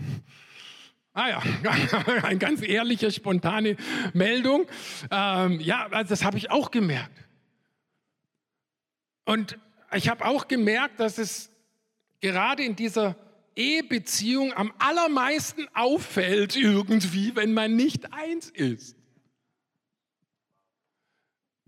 Ah 1.17 1.31
ja, 1.31 1.43
eine 2.25 2.39
ganz 2.39 2.61
ehrliche, 2.61 3.11
spontane 3.11 3.77
Meldung. 4.13 4.67
Ähm, 5.11 5.59
ja, 5.61 5.87
also 5.91 6.11
das 6.11 6.23
habe 6.23 6.37
ich 6.37 6.51
auch 6.51 6.71
gemerkt. 6.71 7.25
Und 9.25 9.59
ich 9.95 10.11
habe 10.11 10.27
auch 10.27 10.47
gemerkt, 10.47 11.01
dass 11.01 11.17
es 11.17 11.51
gerade 12.21 12.65
in 12.65 12.77
dieser 12.77 13.17
Ehebeziehung 13.57 14.53
am 14.53 14.75
allermeisten 14.79 15.67
auffällt 15.73 16.55
irgendwie, 16.55 17.35
wenn 17.35 17.55
man 17.55 17.75
nicht 17.75 18.13
eins 18.13 18.51
ist. 18.51 18.96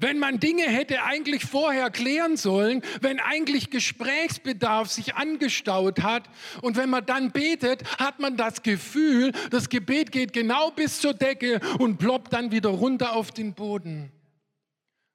Wenn 0.01 0.21
man 0.21 0.39
Dinge 0.39 0.63
hätte 0.63 1.03
eigentlich 1.03 1.45
vorher 1.45 1.91
klären 1.91 2.37
sollen, 2.37 2.83
wenn 3.01 3.19
eigentlich 3.19 3.69
Gesprächsbedarf 3.71 4.89
sich 4.93 5.17
angestaut 5.17 6.05
hat 6.05 6.31
und 6.63 6.77
wenn 6.77 6.89
man 6.89 7.05
dann 7.05 7.33
betet, 7.33 7.83
hat 7.99 8.21
man 8.21 8.37
das 8.37 8.63
Gefühl, 8.63 9.33
das 9.51 9.69
Gebet 9.69 10.13
geht 10.13 10.33
genau 10.33 10.71
bis 10.71 11.01
zur 11.01 11.15
Decke 11.15 11.61
und 11.81 11.99
ploppt 11.99 12.33
dann 12.33 12.53
wieder 12.53 12.71
runter 12.71 13.17
auf 13.17 13.33
den 13.33 13.55
Boden. 13.55 14.13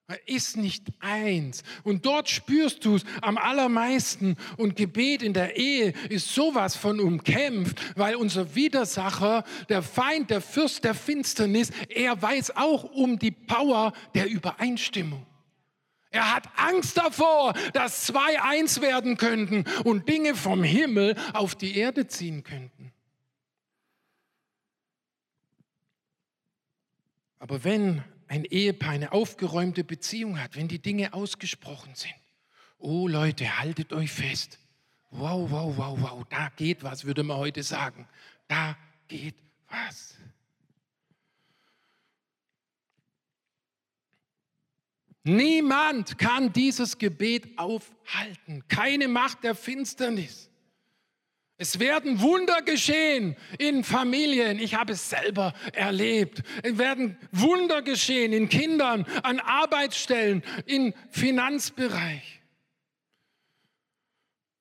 Er 0.07 0.27
ist 0.27 0.57
nicht 0.57 0.87
eins. 0.99 1.63
Und 1.83 2.05
dort 2.05 2.29
spürst 2.29 2.83
du 2.83 2.95
es 2.95 3.05
am 3.21 3.37
allermeisten. 3.37 4.35
Und 4.57 4.75
Gebet 4.75 5.23
in 5.23 5.33
der 5.33 5.55
Ehe 5.55 5.93
ist 6.09 6.33
sowas 6.33 6.75
von 6.75 6.99
umkämpft, 6.99 7.97
weil 7.97 8.15
unser 8.15 8.53
Widersacher, 8.53 9.45
der 9.69 9.81
Feind, 9.81 10.29
der 10.29 10.41
Fürst 10.41 10.83
der 10.83 10.93
Finsternis, 10.93 11.71
er 11.87 12.21
weiß 12.21 12.57
auch 12.57 12.83
um 12.83 13.17
die 13.17 13.31
Power 13.31 13.93
der 14.13 14.27
Übereinstimmung. 14.27 15.25
Er 16.09 16.35
hat 16.35 16.47
Angst 16.57 16.97
davor, 16.97 17.53
dass 17.73 18.05
zwei 18.05 18.39
eins 18.41 18.81
werden 18.81 19.17
könnten 19.17 19.63
und 19.83 20.07
Dinge 20.07 20.35
vom 20.35 20.63
Himmel 20.63 21.15
auf 21.33 21.55
die 21.55 21.75
Erde 21.75 22.07
ziehen 22.07 22.43
könnten. 22.43 22.91
Aber 27.39 27.63
wenn 27.63 28.03
ein 28.33 28.45
Ehepaar 28.45 28.93
eine 28.93 29.11
aufgeräumte 29.11 29.83
Beziehung 29.83 30.41
hat, 30.41 30.55
wenn 30.55 30.67
die 30.67 30.79
Dinge 30.79 31.13
ausgesprochen 31.13 31.93
sind. 31.93 32.15
Oh 32.79 33.07
Leute, 33.07 33.59
haltet 33.59 33.93
euch 33.93 34.11
fest. 34.11 34.57
Wow, 35.11 35.51
wow, 35.51 35.77
wow, 35.77 36.01
wow, 36.01 36.25
da 36.31 36.49
geht 36.55 36.81
was, 36.81 37.05
würde 37.05 37.21
man 37.21 37.37
heute 37.37 37.61
sagen. 37.61 38.07
Da 38.47 38.75
geht 39.07 39.35
was. 39.69 40.15
Niemand 45.23 46.17
kann 46.17 46.51
dieses 46.51 46.97
Gebet 46.97 47.55
aufhalten. 47.59 48.67
Keine 48.67 49.07
Macht 49.07 49.43
der 49.43 49.53
Finsternis. 49.53 50.49
Es 51.57 51.79
werden 51.79 52.19
Wunder 52.21 52.61
geschehen 52.61 53.35
in 53.59 53.83
Familien. 53.83 54.59
Ich 54.59 54.73
habe 54.73 54.93
es 54.93 55.09
selber 55.09 55.53
erlebt. 55.73 56.41
Es 56.63 56.77
werden 56.77 57.17
Wunder 57.31 57.81
geschehen 57.81 58.33
in 58.33 58.49
Kindern, 58.49 59.05
an 59.21 59.39
Arbeitsstellen, 59.39 60.43
im 60.65 60.93
Finanzbereich. 61.09 62.41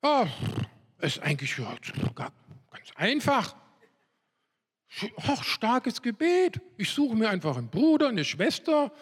Oh, 0.02 0.26
ist 1.00 1.20
eigentlich 1.20 1.56
ja, 1.56 1.74
ganz 2.14 2.92
einfach. 2.94 3.56
Ach, 5.26 5.42
starkes 5.42 6.02
Gebet. 6.02 6.60
Ich 6.76 6.90
suche 6.90 7.16
mir 7.16 7.30
einfach 7.30 7.56
einen 7.56 7.70
Bruder, 7.70 8.08
eine 8.08 8.24
Schwester. 8.24 8.92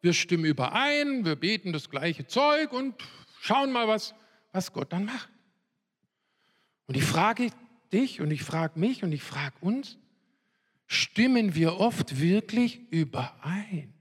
Wir 0.00 0.12
stimmen 0.12 0.44
überein, 0.44 1.24
wir 1.24 1.36
beten 1.36 1.72
das 1.72 1.88
gleiche 1.88 2.26
Zeug 2.26 2.72
und 2.72 2.94
schauen 3.40 3.70
mal, 3.70 3.86
was, 3.86 4.14
was 4.52 4.72
Gott 4.72 4.92
dann 4.92 5.04
macht. 5.04 5.28
Und 6.86 6.96
ich 6.96 7.04
frage 7.04 7.50
dich 7.92 8.20
und 8.20 8.30
ich 8.30 8.42
frage 8.42 8.78
mich 8.78 9.02
und 9.02 9.12
ich 9.12 9.22
frage 9.22 9.56
uns, 9.60 9.98
stimmen 10.86 11.54
wir 11.54 11.78
oft 11.78 12.20
wirklich 12.20 12.80
überein? 12.90 13.92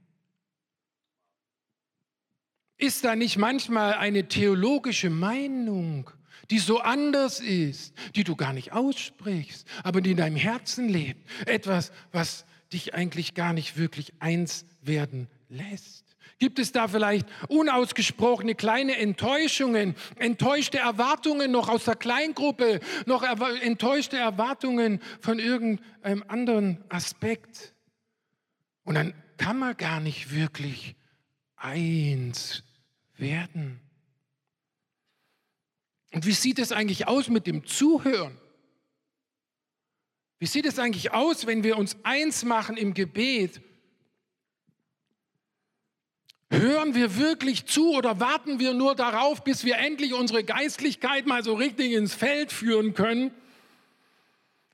Ist 2.78 3.06
da 3.06 3.16
nicht 3.16 3.38
manchmal 3.38 3.94
eine 3.94 4.28
theologische 4.28 5.10
Meinung, 5.10 6.10
die 6.52 6.60
so 6.60 6.80
anders 6.80 7.40
ist, 7.40 7.94
die 8.16 8.24
du 8.24 8.36
gar 8.36 8.54
nicht 8.54 8.74
aussprichst, 8.74 9.66
aber 9.84 10.02
die 10.02 10.12
in 10.12 10.18
deinem 10.18 10.36
Herzen 10.36 10.90
lebt? 10.90 11.28
Etwas, 11.48 11.92
was 12.12 12.46
dich 12.74 12.94
eigentlich 12.94 13.34
gar 13.34 13.54
nicht 13.54 13.78
wirklich 13.78 14.14
eins 14.20 14.66
werden 14.82 15.28
lässt? 15.50 16.15
Gibt 16.38 16.60
es 16.60 16.72
da 16.72 16.88
vielleicht 16.88 17.28
unausgesprochene 17.48 18.56
kleine 18.56 18.98
Enttäuschungen, 18.98 19.96
enttäuschte 20.18 20.80
Erwartungen 20.80 21.52
noch 21.52 21.70
aus 21.70 21.86
der 21.86 21.96
Kleingruppe, 21.96 22.82
noch 23.06 23.24
enttäuschte 23.62 24.18
Erwartungen 24.18 25.00
von 25.22 25.40
irgendeinem 25.40 26.24
anderen 26.28 26.84
Aspekt? 26.90 27.74
Und 28.84 28.96
dann 28.96 29.14
kann 29.38 29.58
man 29.58 29.78
gar 29.78 30.00
nicht 30.00 30.34
wirklich 30.34 30.96
eins 31.56 32.64
werden. 33.18 33.80
Und 36.12 36.26
wie 36.26 36.34
sieht 36.34 36.60
es 36.60 36.72
eigentlich 36.72 37.08
aus 37.08 37.30
mit 37.30 37.48
dem 37.48 37.66
Zuhören? 37.66 38.38
Wie 40.40 40.46
sieht 40.46 40.66
es 40.66 40.80
eigentlich 40.80 41.12
aus, 41.12 41.48
wenn 41.48 41.64
wir 41.64 41.78
uns 41.78 41.98
eins 42.04 42.44
machen 42.44 42.78
im 42.78 42.94
Gebet 42.94 43.62
Hören 46.60 46.96
wir 46.96 47.18
wirklich 47.18 47.66
zu 47.66 47.92
oder 47.92 48.20
warten 48.20 48.60
wir 48.60 48.74
nur 48.74 48.96
darauf, 48.96 49.44
bis 49.44 49.66
wir 49.66 49.78
endlich 49.78 50.14
unsere 50.14 50.44
Geistlichkeit 50.44 51.26
mal 51.26 51.44
so 51.44 51.54
richtig 51.54 51.92
ins 51.92 52.14
Feld 52.14 52.52
führen 52.52 52.94
können? 52.94 53.32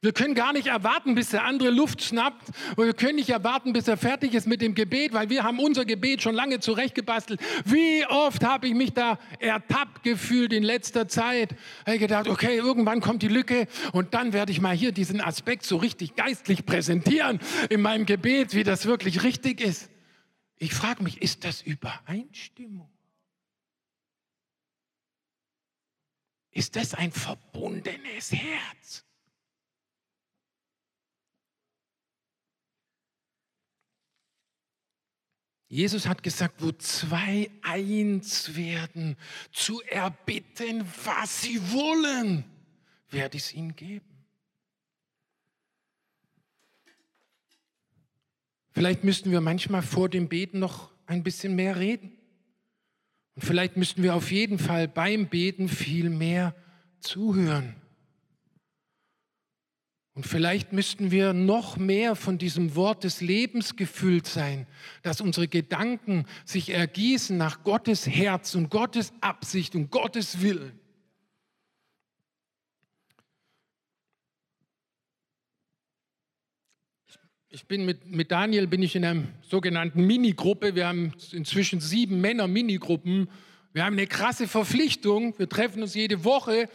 Wir 0.03 0.13
können 0.13 0.33
gar 0.33 0.51
nicht 0.51 0.65
erwarten, 0.65 1.13
bis 1.13 1.29
der 1.29 1.43
andere 1.43 1.69
Luft 1.69 2.01
schnappt. 2.01 2.49
Und 2.75 2.85
wir 2.85 2.93
können 2.93 3.17
nicht 3.17 3.29
erwarten, 3.29 3.71
bis 3.71 3.87
er 3.87 3.97
fertig 3.97 4.33
ist 4.33 4.47
mit 4.47 4.59
dem 4.59 4.73
Gebet, 4.73 5.13
weil 5.13 5.29
wir 5.29 5.43
haben 5.43 5.59
unser 5.59 5.85
Gebet 5.85 6.23
schon 6.23 6.33
lange 6.33 6.59
zurechtgebastelt. 6.59 7.39
Wie 7.65 8.03
oft 8.07 8.43
habe 8.43 8.65
ich 8.67 8.73
mich 8.73 8.93
da 8.93 9.19
ertappt 9.37 10.01
gefühlt 10.01 10.53
in 10.53 10.63
letzter 10.63 11.07
Zeit. 11.07 11.55
Habe 11.85 11.99
gedacht, 11.99 12.27
okay, 12.27 12.57
irgendwann 12.57 12.99
kommt 12.99 13.21
die 13.21 13.27
Lücke 13.27 13.67
und 13.93 14.15
dann 14.15 14.33
werde 14.33 14.51
ich 14.51 14.59
mal 14.59 14.75
hier 14.75 14.91
diesen 14.91 15.21
Aspekt 15.21 15.65
so 15.65 15.77
richtig 15.77 16.15
geistlich 16.15 16.65
präsentieren 16.65 17.39
in 17.69 17.81
meinem 17.81 18.07
Gebet, 18.07 18.55
wie 18.55 18.63
das 18.63 18.87
wirklich 18.87 19.21
richtig 19.21 19.61
ist. 19.61 19.90
Ich 20.61 20.75
frage 20.75 21.01
mich, 21.01 21.23
ist 21.23 21.43
das 21.43 21.63
Übereinstimmung? 21.63 22.87
Ist 26.51 26.75
das 26.75 26.93
ein 26.93 27.11
verbundenes 27.11 28.31
Herz? 28.31 29.03
Jesus 35.67 36.05
hat 36.05 36.21
gesagt, 36.21 36.61
wo 36.61 36.71
zwei 36.73 37.49
eins 37.63 38.55
werden, 38.55 39.17
zu 39.51 39.81
erbitten, 39.81 40.85
was 41.05 41.41
sie 41.41 41.59
wollen, 41.71 42.43
werde 43.09 43.37
ich 43.37 43.45
es 43.45 43.53
ihnen 43.53 43.75
geben. 43.75 44.10
Vielleicht 48.71 49.03
müssten 49.03 49.31
wir 49.31 49.41
manchmal 49.41 49.81
vor 49.81 50.09
dem 50.09 50.29
Beten 50.29 50.59
noch 50.59 50.91
ein 51.05 51.23
bisschen 51.23 51.55
mehr 51.55 51.77
reden. 51.77 52.17
Und 53.35 53.43
vielleicht 53.43 53.77
müssten 53.77 54.03
wir 54.03 54.15
auf 54.15 54.31
jeden 54.31 54.59
Fall 54.59 54.87
beim 54.87 55.27
Beten 55.27 55.67
viel 55.67 56.09
mehr 56.09 56.55
zuhören. 56.99 57.75
Und 60.13 60.27
vielleicht 60.27 60.73
müssten 60.73 61.11
wir 61.11 61.31
noch 61.31 61.77
mehr 61.77 62.15
von 62.15 62.37
diesem 62.37 62.75
Wort 62.75 63.05
des 63.05 63.21
Lebens 63.21 63.77
gefüllt 63.77 64.27
sein, 64.27 64.67
dass 65.03 65.21
unsere 65.21 65.47
Gedanken 65.47 66.25
sich 66.43 66.71
ergießen 66.71 67.37
nach 67.37 67.63
Gottes 67.63 68.07
Herz 68.07 68.53
und 68.55 68.69
Gottes 68.69 69.13
Absicht 69.21 69.73
und 69.73 69.89
Gottes 69.89 70.41
Willen. 70.41 70.80
Ich 77.53 77.65
bin 77.65 77.83
mit, 77.83 78.09
mit 78.09 78.31
Daniel 78.31 78.65
bin 78.65 78.81
ich 78.81 78.95
in 78.95 79.03
einer 79.03 79.23
sogenannten 79.41 80.07
Minigruppe. 80.07 80.73
Wir 80.73 80.87
haben 80.87 81.11
inzwischen 81.33 81.81
sieben 81.81 82.21
Männer 82.21 82.47
Minigruppen. 82.47 83.27
Wir 83.73 83.83
haben 83.83 83.97
eine 83.97 84.07
krasse 84.07 84.47
Verpflichtung. 84.47 85.37
Wir 85.37 85.49
treffen 85.49 85.81
uns 85.81 85.93
jede 85.93 86.23
Woche 86.23 86.69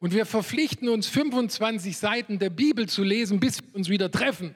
und 0.00 0.12
wir 0.12 0.26
verpflichten 0.26 0.90
uns 0.90 1.06
25 1.06 1.96
Seiten 1.96 2.38
der 2.38 2.50
Bibel 2.50 2.86
zu 2.90 3.04
lesen, 3.04 3.40
bis 3.40 3.62
wir 3.62 3.74
uns 3.74 3.88
wieder 3.88 4.10
treffen. 4.10 4.54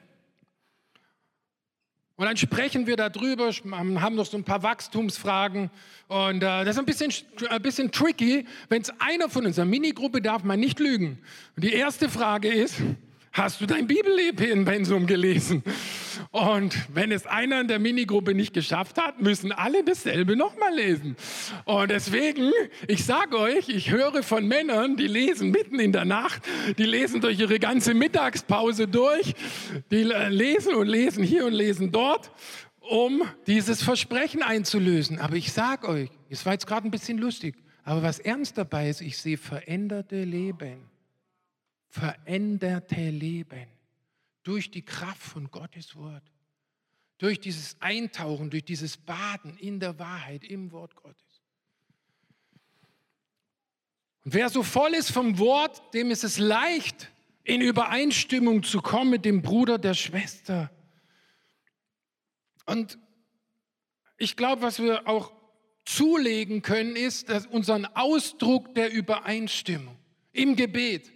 Und 2.17 2.27
dann 2.27 2.37
sprechen 2.37 2.85
wir 2.85 2.95
darüber, 2.95 3.49
haben 3.49 4.15
noch 4.15 4.27
so 4.27 4.37
ein 4.37 4.43
paar 4.43 4.61
Wachstumsfragen. 4.61 5.71
Und 6.07 6.43
äh, 6.43 6.65
das 6.65 6.75
ist 6.75 6.77
ein 6.77 6.85
bisschen, 6.85 7.11
ein 7.49 7.61
bisschen 7.63 7.91
tricky. 7.91 8.45
Wenn 8.69 8.83
es 8.83 8.91
einer 8.99 9.27
von 9.27 9.47
unserer 9.47 9.65
Minigruppe 9.65 10.21
darf 10.21 10.43
man 10.43 10.59
nicht 10.59 10.79
lügen. 10.79 11.17
Und 11.55 11.63
die 11.63 11.73
erste 11.73 12.09
Frage 12.09 12.49
ist, 12.49 12.75
Hast 13.35 13.61
du 13.61 13.65
dein 13.65 13.87
Bibelleben-Pensum 13.87 15.07
gelesen? 15.07 15.63
Und 16.29 16.77
wenn 16.93 17.11
es 17.11 17.25
einer 17.25 17.61
in 17.61 17.67
der 17.67 17.79
Minigruppe 17.79 18.35
nicht 18.35 18.53
geschafft 18.53 18.99
hat, 19.01 19.23
müssen 19.23 19.51
alle 19.51 19.83
dasselbe 19.83 20.35
nochmal 20.35 20.75
lesen. 20.75 21.15
Und 21.65 21.89
deswegen, 21.89 22.51
ich 22.87 23.05
sage 23.05 23.39
euch, 23.39 23.69
ich 23.69 23.89
höre 23.89 24.21
von 24.21 24.47
Männern, 24.47 24.97
die 24.97 25.07
lesen 25.07 25.49
mitten 25.49 25.79
in 25.79 25.91
der 25.91 26.05
Nacht, 26.05 26.43
die 26.77 26.83
lesen 26.83 27.21
durch 27.21 27.39
ihre 27.39 27.57
ganze 27.57 27.95
Mittagspause 27.95 28.87
durch, 28.87 29.33
die 29.89 30.03
lesen 30.03 30.75
und 30.75 30.85
lesen 30.85 31.23
hier 31.23 31.47
und 31.47 31.53
lesen 31.53 31.91
dort, 31.91 32.29
um 32.81 33.23
dieses 33.47 33.81
Versprechen 33.81 34.43
einzulösen. 34.43 35.17
Aber 35.17 35.37
ich 35.37 35.51
sage 35.51 35.87
euch, 35.87 36.11
es 36.29 36.45
war 36.45 36.53
jetzt 36.53 36.67
gerade 36.67 36.87
ein 36.87 36.91
bisschen 36.91 37.17
lustig, 37.17 37.55
aber 37.83 38.03
was 38.03 38.19
ernst 38.19 38.59
dabei 38.59 38.89
ist, 38.89 39.01
ich 39.01 39.17
sehe 39.17 39.37
veränderte 39.37 40.23
Leben 40.23 40.92
veränderte 41.93 43.11
Leben 43.11 43.67
durch 44.41 44.71
die 44.71 44.81
Kraft 44.81 45.21
von 45.21 45.51
Gottes 45.51 45.95
Wort, 45.95 46.23
durch 47.19 47.39
dieses 47.39 47.79
Eintauchen, 47.81 48.49
durch 48.49 48.65
dieses 48.65 48.97
Baden 48.97 49.55
in 49.59 49.79
der 49.79 49.99
Wahrheit, 49.99 50.43
im 50.43 50.71
Wort 50.71 50.95
Gottes. 50.95 51.43
Und 54.25 54.33
wer 54.33 54.49
so 54.49 54.63
voll 54.63 54.95
ist 54.95 55.11
vom 55.11 55.37
Wort, 55.37 55.93
dem 55.93 56.09
ist 56.09 56.23
es 56.23 56.39
leicht, 56.39 57.11
in 57.43 57.61
Übereinstimmung 57.61 58.63
zu 58.63 58.81
kommen 58.81 59.11
mit 59.11 59.23
dem 59.23 59.43
Bruder 59.43 59.77
der 59.77 59.93
Schwester. 59.93 60.71
Und 62.65 62.97
ich 64.17 64.35
glaube, 64.35 64.63
was 64.63 64.79
wir 64.79 65.07
auch 65.07 65.31
zulegen 65.85 66.63
können, 66.63 66.95
ist 66.95 67.29
dass 67.29 67.45
unseren 67.45 67.85
Ausdruck 67.85 68.73
der 68.73 68.91
Übereinstimmung 68.91 69.95
im 70.31 70.55
Gebet. 70.55 71.11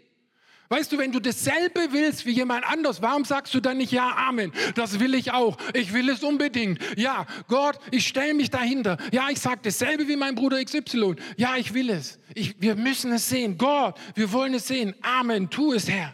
Weißt 0.69 0.91
du, 0.91 0.97
wenn 0.97 1.11
du 1.11 1.19
dasselbe 1.19 1.87
willst 1.91 2.25
wie 2.25 2.31
jemand 2.31 2.65
anders, 2.65 3.01
warum 3.01 3.23
sagst 3.23 3.53
du 3.53 3.61
dann 3.61 3.77
nicht 3.77 3.91
ja, 3.93 4.15
Amen? 4.27 4.51
Das 4.75 4.99
will 4.99 5.15
ich 5.15 5.31
auch. 5.31 5.57
Ich 5.73 5.93
will 5.93 6.09
es 6.09 6.23
unbedingt. 6.23 6.79
Ja, 6.97 7.25
Gott, 7.47 7.79
ich 7.91 8.07
stelle 8.07 8.33
mich 8.33 8.49
dahinter. 8.49 8.97
Ja, 9.11 9.29
ich 9.29 9.39
sage 9.39 9.61
dasselbe 9.63 10.07
wie 10.07 10.17
mein 10.17 10.35
Bruder 10.35 10.63
XY. 10.63 11.15
Ja, 11.37 11.55
ich 11.55 11.73
will 11.73 11.89
es. 11.89 12.19
Ich, 12.35 12.59
wir 12.59 12.75
müssen 12.75 13.13
es 13.13 13.29
sehen. 13.29 13.57
Gott, 13.57 13.97
wir 14.15 14.31
wollen 14.33 14.53
es 14.55 14.67
sehen. 14.67 14.93
Amen. 15.01 15.49
Tu 15.49 15.71
es, 15.73 15.87
Herr. 15.87 16.13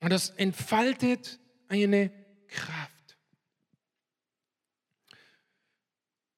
Und 0.00 0.10
das 0.10 0.30
entfaltet 0.30 1.40
eine 1.68 2.12
Kraft. 2.46 3.16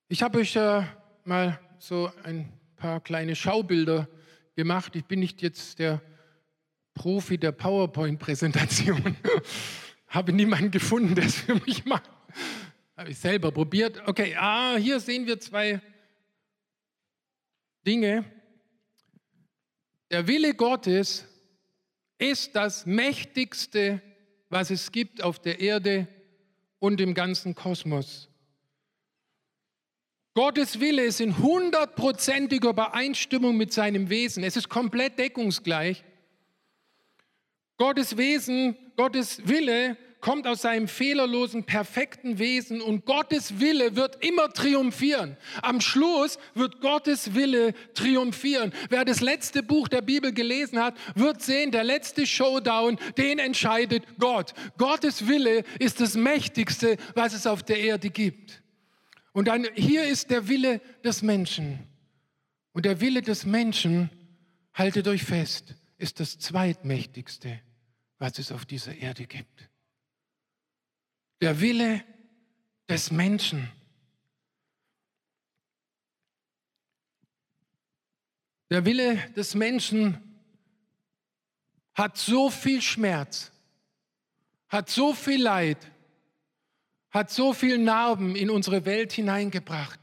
Ich 0.09 0.23
habe 0.23 0.39
euch 0.39 0.57
äh, 0.57 0.85
mal 1.25 1.61
so 1.79 2.11
ein 2.23 2.53
paar 2.77 3.01
kleine 3.01 3.35
Schaubilder 3.35 4.09
gemacht. 4.57 4.97
Ich 4.97 5.05
bin 5.05 5.21
nicht 5.21 5.43
jetzt 5.43 5.79
der 5.79 6.03
Profi 6.95 7.39
der 7.39 7.53
PowerPoint-Präsentation. 7.53 9.17
Habe 10.09 10.33
niemanden 10.33 10.71
gefunden, 10.71 11.15
der 11.15 11.27
es 11.27 11.37
für 11.37 11.55
mich 11.55 11.85
macht. 11.85 12.11
Habe 12.97 13.11
ich 13.11 13.19
selber 13.19 13.53
probiert. 13.53 14.03
Okay, 14.09 14.35
ah, 14.37 14.77
hier 14.77 14.99
sehen 14.99 15.27
wir 15.27 15.39
zwei 15.39 15.81
Dinge. 17.87 18.25
Der 20.11 20.27
Wille 20.27 20.55
Gottes 20.55 21.27
ist 22.19 22.57
das 22.57 22.87
mächtigste, 22.87 24.01
was 24.49 24.71
es 24.71 24.91
gibt 24.91 25.23
auf 25.23 25.39
der 25.39 25.61
Erde 25.61 26.09
und 26.79 27.01
im 27.01 27.13
ganzen 27.13 27.55
Kosmos. 27.55 28.29
Gottes 30.37 30.81
Wille 30.81 31.03
ist 31.03 31.23
in 31.23 31.39
hundertprozentiger 31.39 32.69
Übereinstimmung 32.69 33.57
mit 33.57 33.73
seinem 33.73 34.11
Wesen. 34.11 34.45
Es 34.45 34.55
ist 34.55 34.69
komplett 34.69 35.19
deckungsgleich. 35.19 36.05
Gottes 37.79 38.19
Wesen, 38.19 38.77
Gottes 38.97 39.49
Wille 39.49 39.97
kommt 40.21 40.47
aus 40.47 40.61
seinem 40.61 40.89
fehlerlosen, 40.89 41.65
perfekten 41.65 42.39
Wesen 42.39 42.83
und 42.83 43.07
Gottes 43.07 43.61
Wille 43.61 43.97
wird 43.97 44.23
immer 44.23 44.53
triumphieren. 44.53 45.39
Am 45.63 45.81
Schluss 45.81 46.39
wird 46.53 46.83
Gottes 46.83 47.35
Wille 47.35 47.73
triumphieren. 47.95 48.75
Wer 48.91 49.07
das 49.07 49.23
letzte 49.23 49.63
Buch 49.63 49.89
der 49.89 50.03
Bibel 50.03 50.35
gelesen 50.35 50.79
hat, 50.79 50.99
wird 51.15 51.41
sehen, 51.41 51.71
der 51.71 51.85
letzte 51.85 52.27
Showdown, 52.27 52.99
den 53.17 53.39
entscheidet 53.39 54.05
Gott. 54.19 54.53
Gottes 54.77 55.29
Wille 55.29 55.65
ist 55.79 55.99
das 56.03 56.15
Mächtigste, 56.15 56.99
was 57.15 57.33
es 57.33 57.47
auf 57.47 57.63
der 57.63 57.81
Erde 57.81 58.11
gibt. 58.11 58.61
Und 59.37 59.49
dann 59.49 59.67
hier 59.75 60.09
ist 60.09 60.31
der 60.31 60.49
Wille 60.49 60.81
des 61.05 61.21
Menschen. 61.21 61.87
Und 62.73 62.87
der 62.87 63.03
Wille 63.03 63.21
des 63.21 63.45
Menschen, 63.45 64.09
haltet 64.73 65.07
euch 65.09 65.25
fest, 65.25 65.75
ist 65.99 66.21
das 66.21 66.39
zweitmächtigste, 66.39 67.61
was 68.17 68.39
es 68.39 68.51
auf 68.51 68.65
dieser 68.65 68.97
Erde 68.97 69.27
gibt. 69.27 69.69
Der 71.43 71.61
Wille 71.61 72.03
des 72.89 73.11
Menschen. 73.11 73.71
Der 78.71 78.87
Wille 78.87 79.17
des 79.37 79.55
Menschen 79.55 80.41
hat 81.93 82.17
so 82.17 82.49
viel 82.49 82.81
Schmerz, 82.81 83.53
hat 84.69 84.89
so 84.89 85.13
viel 85.13 85.43
Leid, 85.43 85.93
hat 87.17 87.31
so 87.31 87.53
viel 87.53 87.79
Narben 87.79 88.37
in 88.37 88.51
unsere 88.51 88.85
Welt 88.85 89.13
hineingebracht. 89.13 89.99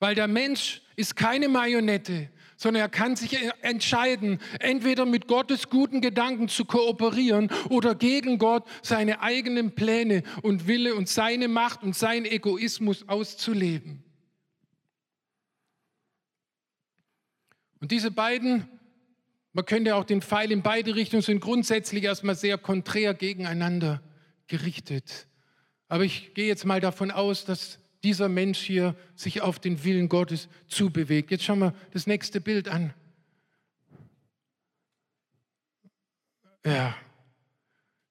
Weil 0.00 0.14
der 0.14 0.28
Mensch 0.28 0.82
ist 0.96 1.16
keine 1.16 1.48
Marionette, 1.48 2.28
sondern 2.56 2.82
er 2.82 2.88
kann 2.88 3.14
sich 3.14 3.38
entscheiden, 3.62 4.40
entweder 4.58 5.06
mit 5.06 5.28
Gottes 5.28 5.70
guten 5.70 6.00
Gedanken 6.00 6.48
zu 6.48 6.64
kooperieren 6.64 7.50
oder 7.70 7.94
gegen 7.94 8.38
Gott 8.38 8.66
seine 8.82 9.20
eigenen 9.20 9.76
Pläne 9.76 10.24
und 10.42 10.66
Wille 10.66 10.96
und 10.96 11.08
seine 11.08 11.46
Macht 11.46 11.84
und 11.84 11.94
seinen 11.94 12.26
Egoismus 12.26 13.08
auszuleben. 13.08 14.02
Und 17.80 17.92
diese 17.92 18.10
beiden, 18.10 18.68
man 19.52 19.64
könnte 19.64 19.94
auch 19.94 20.04
den 20.04 20.20
Pfeil 20.20 20.50
in 20.50 20.62
beide 20.62 20.96
Richtungen, 20.96 21.22
sind 21.22 21.40
grundsätzlich 21.40 22.02
erstmal 22.02 22.34
sehr 22.34 22.58
konträr 22.58 23.14
gegeneinander 23.14 24.02
gerichtet. 24.48 25.27
Aber 25.88 26.04
ich 26.04 26.34
gehe 26.34 26.46
jetzt 26.46 26.64
mal 26.64 26.80
davon 26.80 27.10
aus, 27.10 27.44
dass 27.44 27.78
dieser 28.02 28.28
Mensch 28.28 28.60
hier 28.60 28.94
sich 29.14 29.40
auf 29.40 29.58
den 29.58 29.82
Willen 29.84 30.08
Gottes 30.08 30.48
zubewegt. 30.68 31.30
Jetzt 31.30 31.44
schauen 31.44 31.58
wir 31.58 31.74
das 31.92 32.06
nächste 32.06 32.40
Bild 32.40 32.68
an. 32.68 32.94
Ja. 36.64 36.94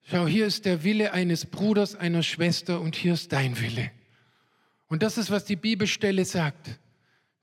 Schau, 0.04 0.26
hier 0.26 0.48
ist 0.48 0.66
der 0.66 0.84
Wille 0.84 1.14
eines 1.14 1.46
Bruders, 1.46 1.96
einer 1.96 2.24
Schwester 2.24 2.82
und 2.82 2.96
hier 2.96 3.14
ist 3.14 3.32
dein 3.34 3.60
Wille. 3.60 3.92
Und 4.88 5.04
das 5.04 5.18
ist, 5.18 5.30
was 5.30 5.46
die 5.46 5.58
Bibelstelle 5.58 6.26
sagt. 6.26 6.80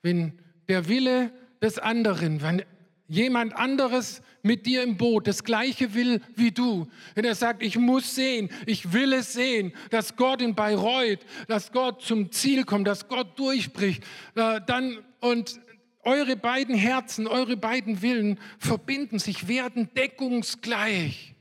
Wenn 0.03 0.39
der 0.69 0.89
Wille 0.89 1.33
des 1.63 1.79
anderen, 1.79 2.43
wenn 2.43 2.65
jemand 3.09 3.55
anderes 3.55 4.23
mit 4.43 4.67
dir 4.67 4.83
im 4.83 4.97
Boot 4.97 5.27
das 5.27 5.45
gleiche 5.45 5.95
will 5.95 6.21
wie 6.37 6.51
du. 6.51 6.87
Wenn 7.15 7.25
er 7.25 7.35
sagt, 7.35 7.63
ich 7.63 7.77
muss 7.77 8.15
sehen, 8.15 8.51
ich 8.67 8.93
will 8.93 9.13
es 9.13 9.33
sehen, 9.33 9.73
dass 9.91 10.17
Gott 10.17 10.43
in 10.43 10.55
Bayreuth, 10.55 11.21
dass 11.49 11.73
Gott 11.73 12.03
zum 12.03 12.31
Ziel 12.31 12.65
kommt, 12.65 12.87
dass 12.87 13.09
Gott 13.09 13.39
durchbricht, 13.39 14.05
äh, 14.35 14.61
dann 14.67 14.99
und 15.21 15.61
eure 16.03 16.37
beiden 16.37 16.75
Herzen, 16.75 17.27
eure 17.27 17.57
beiden 17.57 18.03
Willen 18.03 18.39
verbinden 18.59 19.19
sich, 19.19 19.49
werden 19.49 19.89
deckungsgleich. 19.97 21.35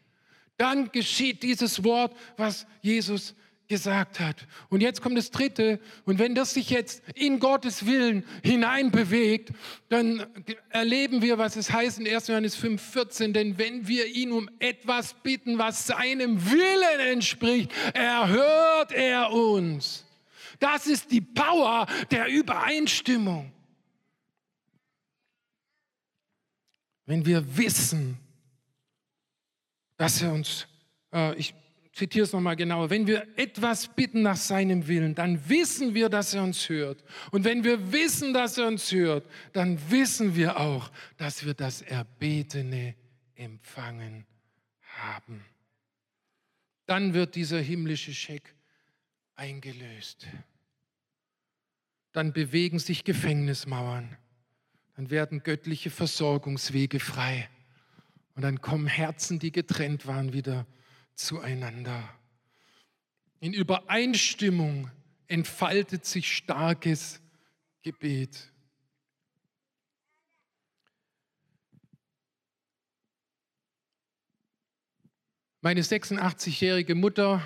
Dann 0.58 0.92
geschieht 0.92 1.44
dieses 1.44 1.84
Wort, 1.84 2.16
was 2.38 2.66
Jesus 2.82 3.36
gesagt 3.74 4.20
hat. 4.20 4.46
Und 4.70 4.82
jetzt 4.82 5.02
kommt 5.02 5.18
das 5.18 5.32
Dritte. 5.32 5.80
Und 6.06 6.20
wenn 6.20 6.36
das 6.36 6.54
sich 6.54 6.70
jetzt 6.70 7.02
in 7.16 7.40
Gottes 7.40 7.88
Willen 7.88 8.24
hineinbewegt, 8.44 9.52
dann 9.90 10.28
erleben 10.70 11.24
wir, 11.24 11.40
was 11.40 11.56
es 11.56 11.74
heißt 11.74 11.98
in 11.98 12.08
1. 12.08 12.28
Johannes 12.28 12.56
5, 12.56 12.80
14. 12.80 13.34
Denn 13.34 13.58
wenn 13.58 13.88
wir 13.88 14.06
ihn 14.06 14.32
um 14.32 14.48
etwas 14.60 15.16
bitten, 15.16 15.58
was 15.58 15.88
seinem 15.88 16.52
Willen 16.52 17.00
entspricht, 17.00 17.72
erhört 17.96 18.92
er 18.92 19.32
uns. 19.32 20.06
Das 20.60 20.86
ist 20.86 21.10
die 21.10 21.22
Power 21.22 21.88
der 22.12 22.28
Übereinstimmung. 22.28 23.52
Wenn 27.08 27.26
wir 27.26 27.58
wissen, 27.58 28.20
dass 29.98 30.22
er 30.22 30.32
uns, 30.32 30.68
äh, 31.12 31.34
ich 31.36 31.56
zitiere 31.94 32.26
es 32.26 32.34
nochmal 32.34 32.56
genauer, 32.56 32.90
wenn 32.90 33.08
wir 33.08 33.28
etwas 33.38 33.88
bitten 33.88 34.24
nach 34.24 34.36
seinem 34.36 34.88
Willen, 34.88 35.16
dann 35.16 35.48
wissen 35.48 35.94
wir, 35.94 36.10
dass 36.10 36.34
er 36.34 36.44
uns 36.44 36.68
hört. 36.68 37.04
Und 37.32 37.46
wenn 37.46 37.64
wir 37.64 37.92
wissen, 37.92 38.34
dass 38.34 38.58
er 38.58 38.68
uns 38.68 38.92
hört, 38.92 39.30
dann 39.54 39.80
wissen 39.92 40.36
wir 40.36 40.60
auch, 40.60 40.92
dass 41.18 41.46
wir 41.46 41.54
das 41.54 41.82
Erbetene 41.82 42.96
empfangen 43.36 44.26
haben. 44.82 45.46
Dann 46.88 47.14
wird 47.14 47.36
dieser 47.36 47.60
himmlische 47.60 48.14
Scheck 48.14 48.56
eingelöst. 49.36 50.28
Dann 52.12 52.34
bewegen 52.34 52.80
sich 52.80 53.04
Gefängnismauern. 53.04 54.18
Dann 54.96 55.10
werden 55.10 55.44
göttliche 55.44 55.90
Versorgungswege 55.90 57.00
frei. 57.00 57.50
Und 58.36 58.42
dann 58.42 58.62
kommen 58.62 58.88
Herzen, 58.88 59.40
die 59.40 59.52
getrennt 59.52 60.08
waren, 60.08 60.34
wieder 60.34 60.66
zueinander. 61.16 62.10
In 63.40 63.54
Übereinstimmung 63.54 64.90
entfaltet 65.28 66.06
sich 66.06 66.36
starkes 66.36 67.22
Gebet. 67.82 68.52
Meine 75.62 75.82
86-jährige 75.82 76.94
Mutter, 76.94 77.42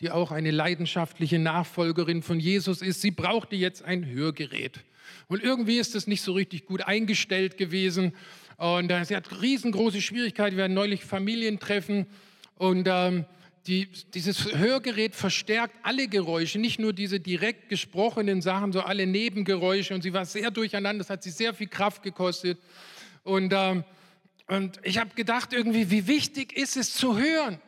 die 0.00 0.10
auch 0.10 0.32
eine 0.32 0.50
leidenschaftliche 0.50 1.38
Nachfolgerin 1.38 2.22
von 2.22 2.40
Jesus 2.40 2.82
ist, 2.82 3.00
sie 3.00 3.12
brauchte 3.12 3.54
jetzt 3.54 3.82
ein 3.82 4.06
Hörgerät. 4.06 4.80
Und 5.28 5.42
irgendwie 5.42 5.78
ist 5.78 5.94
es 5.94 6.06
nicht 6.06 6.22
so 6.22 6.32
richtig 6.32 6.66
gut 6.66 6.82
eingestellt 6.82 7.56
gewesen. 7.56 8.14
Und 8.56 8.90
äh, 8.90 9.04
sie 9.04 9.14
hat 9.14 9.40
riesengroße 9.40 10.02
Schwierigkeiten. 10.02 10.56
Wir 10.56 10.64
hatten 10.64 10.74
neulich 10.74 11.04
Familientreffen 11.04 12.06
und 12.56 12.86
ähm, 12.90 13.24
die, 13.66 13.88
dieses 14.12 14.52
Hörgerät 14.52 15.14
verstärkt 15.14 15.74
alle 15.82 16.06
Geräusche, 16.08 16.58
nicht 16.58 16.78
nur 16.78 16.92
diese 16.92 17.18
direkt 17.18 17.68
gesprochenen 17.68 18.42
Sachen, 18.42 18.72
so 18.72 18.80
alle 18.80 19.06
Nebengeräusche. 19.06 19.94
Und 19.94 20.02
sie 20.02 20.12
war 20.12 20.26
sehr 20.26 20.50
durcheinander, 20.50 20.98
das 20.98 21.10
hat 21.10 21.22
sie 21.22 21.30
sehr 21.30 21.54
viel 21.54 21.68
Kraft 21.68 22.02
gekostet. 22.02 22.58
Und, 23.22 23.52
ähm, 23.54 23.84
und 24.48 24.80
ich 24.82 24.98
habe 24.98 25.10
gedacht, 25.14 25.54
irgendwie, 25.54 25.90
wie 25.90 26.06
wichtig 26.06 26.54
ist 26.56 26.76
es 26.76 26.92
zu 26.92 27.16
hören? 27.16 27.58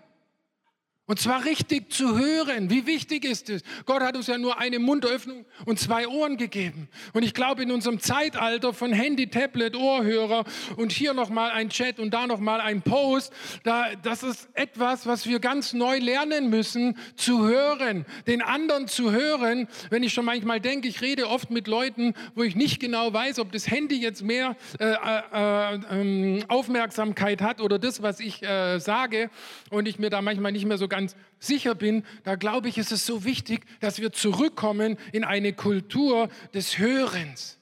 Und 1.08 1.20
zwar 1.20 1.44
richtig 1.44 1.92
zu 1.92 2.18
hören. 2.18 2.68
Wie 2.68 2.84
wichtig 2.84 3.24
ist 3.24 3.48
es? 3.48 3.62
Gott 3.84 4.02
hat 4.02 4.16
uns 4.16 4.26
ja 4.26 4.38
nur 4.38 4.58
eine 4.58 4.80
Mundöffnung 4.80 5.46
und 5.64 5.78
zwei 5.78 6.08
Ohren 6.08 6.36
gegeben. 6.36 6.88
Und 7.12 7.22
ich 7.22 7.32
glaube, 7.32 7.62
in 7.62 7.70
unserem 7.70 8.00
Zeitalter 8.00 8.74
von 8.74 8.92
Handy, 8.92 9.28
Tablet, 9.28 9.76
Ohrhörer 9.76 10.44
und 10.76 10.90
hier 10.90 11.14
nochmal 11.14 11.52
ein 11.52 11.68
Chat 11.68 12.00
und 12.00 12.12
da 12.12 12.26
nochmal 12.26 12.60
ein 12.60 12.82
Post, 12.82 13.32
da, 13.62 13.86
das 14.02 14.24
ist 14.24 14.48
etwas, 14.54 15.06
was 15.06 15.28
wir 15.28 15.38
ganz 15.38 15.74
neu 15.74 15.98
lernen 15.98 16.50
müssen, 16.50 16.98
zu 17.14 17.46
hören, 17.46 18.04
den 18.26 18.42
anderen 18.42 18.88
zu 18.88 19.12
hören. 19.12 19.68
Wenn 19.90 20.02
ich 20.02 20.12
schon 20.12 20.24
manchmal 20.24 20.60
denke, 20.60 20.88
ich 20.88 21.02
rede 21.02 21.28
oft 21.28 21.52
mit 21.52 21.68
Leuten, 21.68 22.14
wo 22.34 22.42
ich 22.42 22.56
nicht 22.56 22.80
genau 22.80 23.12
weiß, 23.12 23.38
ob 23.38 23.52
das 23.52 23.70
Handy 23.70 24.00
jetzt 24.00 24.24
mehr 24.24 24.56
äh, 24.80 24.86
äh, 24.86 26.38
äh, 26.38 26.44
Aufmerksamkeit 26.48 27.42
hat 27.42 27.60
oder 27.60 27.78
das, 27.78 28.02
was 28.02 28.18
ich 28.18 28.42
äh, 28.42 28.80
sage 28.80 29.30
und 29.70 29.86
ich 29.86 30.00
mir 30.00 30.10
da 30.10 30.20
manchmal 30.20 30.50
nicht 30.50 30.64
mehr 30.64 30.78
so 30.78 30.88
ganz 30.88 30.95
ganz 30.96 31.14
sicher 31.38 31.74
bin, 31.74 32.04
da 32.24 32.36
glaube 32.36 32.68
ich, 32.70 32.78
ist 32.78 32.90
es 32.90 33.04
so 33.04 33.24
wichtig, 33.24 33.66
dass 33.80 34.00
wir 34.00 34.12
zurückkommen 34.12 34.96
in 35.12 35.24
eine 35.24 35.52
Kultur 35.52 36.30
des 36.54 36.78
Hörens. 36.78 37.58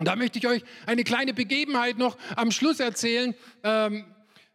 Und 0.00 0.06
da 0.06 0.16
möchte 0.16 0.40
ich 0.40 0.46
euch 0.48 0.64
eine 0.86 1.04
kleine 1.04 1.32
Begebenheit 1.34 1.98
noch 1.98 2.16
am 2.34 2.50
Schluss 2.50 2.80
erzählen. 2.80 3.34
Ähm, 3.62 4.06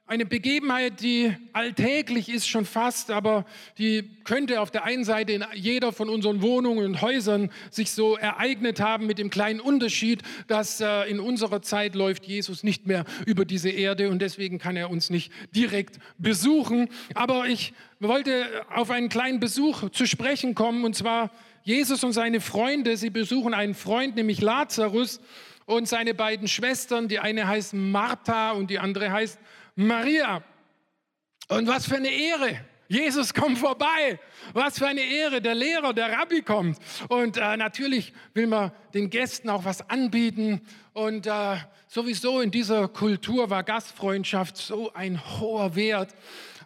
eine 0.07 0.27
Begebenheit, 0.27 1.01
die 1.01 1.35
alltäglich 1.51 2.29
ist 2.29 2.47
schon 2.47 2.65
fast, 2.65 3.09
aber 3.09 3.43
die 3.79 4.07
könnte 4.23 4.61
auf 4.61 4.69
der 4.69 4.83
einen 4.83 5.03
Seite 5.03 5.33
in 5.33 5.43
jeder 5.55 5.91
von 5.91 6.09
unseren 6.09 6.43
Wohnungen 6.43 6.85
und 6.85 7.01
Häusern 7.01 7.49
sich 7.71 7.89
so 7.89 8.15
ereignet 8.15 8.79
haben, 8.79 9.07
mit 9.07 9.17
dem 9.17 9.31
kleinen 9.31 9.59
Unterschied, 9.59 10.21
dass 10.47 10.79
äh, 10.79 11.09
in 11.09 11.19
unserer 11.19 11.63
Zeit 11.63 11.95
läuft 11.95 12.25
Jesus 12.25 12.61
nicht 12.61 12.85
mehr 12.85 13.03
über 13.25 13.45
diese 13.45 13.69
Erde 13.69 14.11
und 14.11 14.19
deswegen 14.21 14.59
kann 14.59 14.77
er 14.77 14.91
uns 14.91 15.09
nicht 15.09 15.31
direkt 15.55 15.97
besuchen. 16.19 16.87
Aber 17.15 17.47
ich 17.47 17.73
wollte 17.99 18.45
auf 18.69 18.91
einen 18.91 19.09
kleinen 19.09 19.39
Besuch 19.39 19.89
zu 19.89 20.05
sprechen 20.05 20.53
kommen 20.53 20.85
und 20.85 20.95
zwar 20.95 21.31
Jesus 21.63 22.03
und 22.03 22.13
seine 22.13 22.41
Freunde. 22.41 22.95
Sie 22.95 23.09
besuchen 23.09 23.55
einen 23.55 23.73
Freund, 23.73 24.15
nämlich 24.15 24.39
Lazarus 24.39 25.19
und 25.65 25.87
seine 25.87 26.13
beiden 26.13 26.47
Schwestern. 26.47 27.07
Die 27.07 27.17
eine 27.17 27.47
heißt 27.47 27.73
Martha 27.73 28.51
und 28.51 28.69
die 28.69 28.77
andere 28.77 29.11
heißt 29.11 29.39
Maria. 29.75 30.43
Und 31.49 31.67
was 31.67 31.85
für 31.85 31.97
eine 31.97 32.09
Ehre. 32.09 32.59
Jesus 32.87 33.33
kommt 33.33 33.57
vorbei. 33.57 34.19
Was 34.53 34.77
für 34.79 34.87
eine 34.87 35.01
Ehre. 35.01 35.41
Der 35.41 35.55
Lehrer, 35.55 35.93
der 35.93 36.11
Rabbi 36.11 36.41
kommt. 36.41 36.77
Und 37.09 37.37
äh, 37.37 37.57
natürlich 37.57 38.13
will 38.33 38.47
man 38.47 38.71
den 38.93 39.09
Gästen 39.09 39.49
auch 39.49 39.65
was 39.65 39.87
anbieten. 39.89 40.61
Und 40.93 41.27
äh, 41.27 41.57
sowieso 41.87 42.41
in 42.41 42.51
dieser 42.51 42.87
Kultur 42.87 43.49
war 43.49 43.63
Gastfreundschaft 43.63 44.57
so 44.57 44.93
ein 44.93 45.19
hoher 45.39 45.75
Wert. 45.75 46.13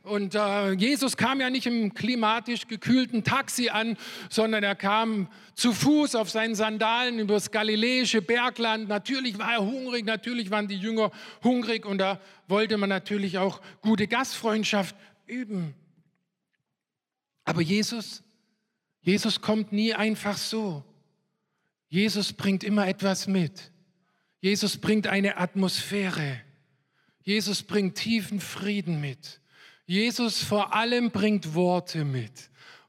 Und 0.03 0.33
äh, 0.33 0.71
Jesus 0.71 1.17
kam 1.17 1.41
ja 1.41 1.49
nicht 1.49 1.67
im 1.67 1.93
klimatisch 1.93 2.67
gekühlten 2.67 3.23
Taxi 3.23 3.69
an, 3.69 3.97
sondern 4.29 4.63
er 4.63 4.75
kam 4.75 5.27
zu 5.55 5.73
Fuß 5.73 6.15
auf 6.15 6.29
seinen 6.29 6.55
Sandalen 6.55 7.19
übers 7.19 7.51
galiläische 7.51 8.21
Bergland. 8.21 8.87
Natürlich 8.87 9.37
war 9.37 9.53
er 9.53 9.61
hungrig, 9.65 10.05
natürlich 10.05 10.51
waren 10.51 10.67
die 10.67 10.77
Jünger 10.77 11.11
hungrig 11.43 11.85
und 11.85 11.97
da 11.97 12.19
wollte 12.47 12.77
man 12.77 12.89
natürlich 12.89 13.37
auch 13.37 13.61
gute 13.81 14.07
Gastfreundschaft 14.07 14.95
üben. 15.27 15.75
Aber 17.43 17.61
Jesus, 17.61 18.23
Jesus 19.01 19.41
kommt 19.41 19.71
nie 19.71 19.93
einfach 19.93 20.37
so. 20.37 20.83
Jesus 21.89 22.31
bringt 22.31 22.63
immer 22.63 22.87
etwas 22.87 23.27
mit. 23.27 23.71
Jesus 24.39 24.77
bringt 24.77 25.07
eine 25.07 25.37
Atmosphäre. 25.37 26.41
Jesus 27.23 27.63
bringt 27.63 27.95
tiefen 27.95 28.39
Frieden 28.39 29.01
mit. 29.01 29.41
Jesus 29.89 30.43
vor 30.43 30.75
allem 30.75 31.09
bringt 31.09 31.55
Worte 31.55 32.05
mit. 32.05 32.31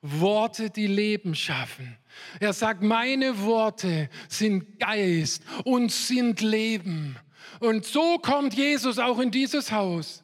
Worte, 0.02 0.68
die 0.68 0.86
Leben 0.86 1.34
schaffen. 1.34 1.96
Er 2.40 2.52
sagt, 2.52 2.82
meine 2.82 3.40
Worte 3.40 4.10
sind 4.28 4.78
Geist 4.78 5.42
und 5.64 5.90
sind 5.90 6.42
Leben. 6.42 7.16
Und 7.58 7.86
so 7.86 8.18
kommt 8.18 8.52
Jesus 8.52 8.98
auch 8.98 9.18
in 9.18 9.30
dieses 9.30 9.72
Haus. 9.72 10.22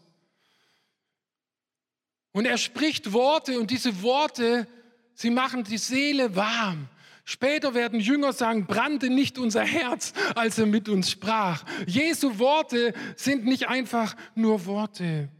Und 2.32 2.44
er 2.44 2.58
spricht 2.58 3.14
Worte 3.14 3.58
und 3.58 3.70
diese 3.70 4.02
Worte, 4.02 4.68
sie 5.14 5.30
machen 5.30 5.64
die 5.64 5.78
Seele 5.78 6.36
warm. 6.36 6.88
Später 7.24 7.72
werden 7.72 8.00
Jünger 8.00 8.34
sagen, 8.34 8.66
brannte 8.66 9.08
nicht 9.08 9.38
unser 9.38 9.64
Herz, 9.64 10.12
als 10.34 10.58
er 10.58 10.66
mit 10.66 10.90
uns 10.90 11.10
sprach. 11.10 11.64
Jesu 11.86 12.38
Worte 12.38 12.92
sind 13.16 13.46
nicht 13.46 13.66
einfach 13.66 14.14
nur 14.34 14.66
Worte. 14.66 15.30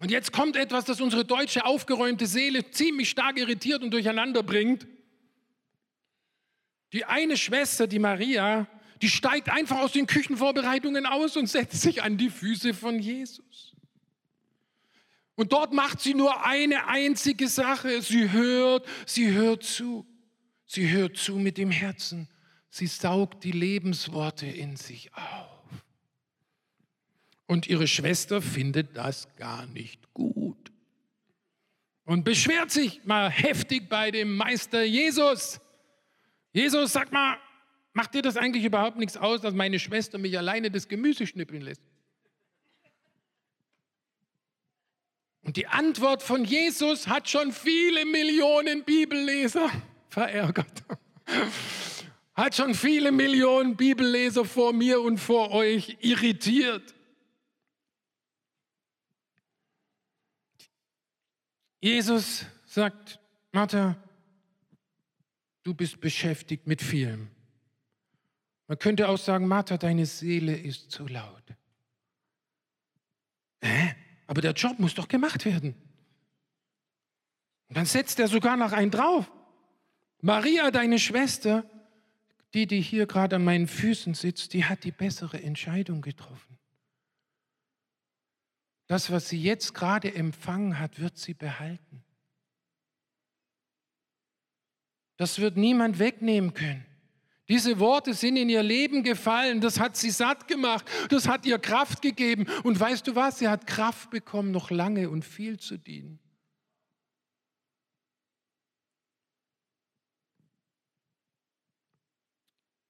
Und 0.00 0.10
jetzt 0.10 0.32
kommt 0.32 0.56
etwas, 0.56 0.86
das 0.86 1.00
unsere 1.00 1.26
deutsche 1.26 1.64
aufgeräumte 1.64 2.26
Seele 2.26 2.70
ziemlich 2.70 3.10
stark 3.10 3.38
irritiert 3.38 3.82
und 3.82 3.92
durcheinander 3.92 4.42
bringt. 4.42 4.86
Die 6.94 7.04
eine 7.04 7.36
Schwester, 7.36 7.86
die 7.86 7.98
Maria, 7.98 8.66
die 9.02 9.10
steigt 9.10 9.50
einfach 9.50 9.78
aus 9.78 9.92
den 9.92 10.06
Küchenvorbereitungen 10.06 11.04
aus 11.04 11.36
und 11.36 11.48
setzt 11.48 11.82
sich 11.82 12.02
an 12.02 12.16
die 12.16 12.30
Füße 12.30 12.72
von 12.72 12.98
Jesus. 12.98 13.74
Und 15.36 15.52
dort 15.52 15.72
macht 15.72 16.00
sie 16.00 16.14
nur 16.14 16.44
eine 16.46 16.88
einzige 16.88 17.48
Sache. 17.48 18.00
Sie 18.00 18.30
hört, 18.30 18.86
sie 19.06 19.30
hört 19.30 19.64
zu. 19.64 20.06
Sie 20.64 20.90
hört 20.90 21.18
zu 21.18 21.36
mit 21.36 21.58
dem 21.58 21.70
Herzen. 21.70 22.28
Sie 22.70 22.86
saugt 22.86 23.44
die 23.44 23.52
Lebensworte 23.52 24.46
in 24.46 24.76
sich 24.76 25.14
auf. 25.14 25.49
Und 27.50 27.66
ihre 27.66 27.88
Schwester 27.88 28.40
findet 28.40 28.96
das 28.96 29.26
gar 29.34 29.66
nicht 29.66 30.14
gut. 30.14 30.70
Und 32.04 32.22
beschwert 32.22 32.70
sich 32.70 33.04
mal 33.04 33.28
heftig 33.28 33.88
bei 33.88 34.12
dem 34.12 34.36
Meister 34.36 34.84
Jesus. 34.84 35.58
Jesus, 36.52 36.92
sag 36.92 37.10
mal, 37.10 37.38
macht 37.92 38.14
dir 38.14 38.22
das 38.22 38.36
eigentlich 38.36 38.64
überhaupt 38.64 38.98
nichts 38.98 39.16
aus, 39.16 39.40
dass 39.40 39.52
meine 39.52 39.80
Schwester 39.80 40.16
mich 40.16 40.38
alleine 40.38 40.70
das 40.70 40.86
Gemüse 40.86 41.26
schnippeln 41.26 41.62
lässt? 41.62 41.82
Und 45.42 45.56
die 45.56 45.66
Antwort 45.66 46.22
von 46.22 46.44
Jesus 46.44 47.08
hat 47.08 47.28
schon 47.28 47.50
viele 47.50 48.06
Millionen 48.06 48.84
Bibelleser 48.84 49.68
verärgert. 50.08 50.84
Hat 52.34 52.54
schon 52.54 52.74
viele 52.74 53.10
Millionen 53.10 53.74
Bibelleser 53.74 54.44
vor 54.44 54.72
mir 54.72 55.00
und 55.00 55.18
vor 55.18 55.50
euch 55.50 55.96
irritiert. 56.00 56.94
Jesus 61.80 62.44
sagt, 62.66 63.18
Martha, 63.52 63.96
du 65.62 65.74
bist 65.74 66.00
beschäftigt 66.00 66.66
mit 66.66 66.82
vielem. 66.82 67.30
Man 68.68 68.78
könnte 68.78 69.08
auch 69.08 69.18
sagen, 69.18 69.48
Martha, 69.48 69.76
deine 69.78 70.06
Seele 70.06 70.56
ist 70.56 70.92
zu 70.92 71.06
laut. 71.08 71.42
Hä? 73.62 73.96
Aber 74.26 74.40
der 74.40 74.52
Job 74.52 74.78
muss 74.78 74.94
doch 74.94 75.08
gemacht 75.08 75.44
werden. 75.44 75.74
Und 77.68 77.76
dann 77.76 77.86
setzt 77.86 78.20
er 78.20 78.28
sogar 78.28 78.56
noch 78.56 78.72
einen 78.72 78.92
drauf. 78.92 79.30
Maria, 80.20 80.70
deine 80.70 81.00
Schwester, 81.00 81.68
die, 82.54 82.66
die 82.66 82.80
hier 82.80 83.06
gerade 83.06 83.36
an 83.36 83.44
meinen 83.44 83.66
Füßen 83.66 84.14
sitzt, 84.14 84.52
die 84.52 84.64
hat 84.66 84.84
die 84.84 84.92
bessere 84.92 85.42
Entscheidung 85.42 86.00
getroffen. 86.00 86.59
Das, 88.90 89.12
was 89.12 89.28
sie 89.28 89.40
jetzt 89.40 89.72
gerade 89.72 90.12
empfangen 90.12 90.80
hat, 90.80 90.98
wird 90.98 91.16
sie 91.16 91.32
behalten. 91.32 92.02
Das 95.16 95.38
wird 95.38 95.56
niemand 95.56 96.00
wegnehmen 96.00 96.54
können. 96.54 96.84
Diese 97.48 97.78
Worte 97.78 98.14
sind 98.14 98.36
in 98.36 98.48
ihr 98.48 98.64
Leben 98.64 99.04
gefallen, 99.04 99.60
das 99.60 99.78
hat 99.78 99.96
sie 99.96 100.10
satt 100.10 100.48
gemacht, 100.48 100.90
das 101.08 101.28
hat 101.28 101.46
ihr 101.46 101.60
Kraft 101.60 102.02
gegeben. 102.02 102.48
Und 102.64 102.80
weißt 102.80 103.06
du 103.06 103.14
was, 103.14 103.38
sie 103.38 103.46
hat 103.46 103.68
Kraft 103.68 104.10
bekommen, 104.10 104.50
noch 104.50 104.72
lange 104.72 105.08
und 105.08 105.24
viel 105.24 105.60
zu 105.60 105.76
dienen. 105.76 106.18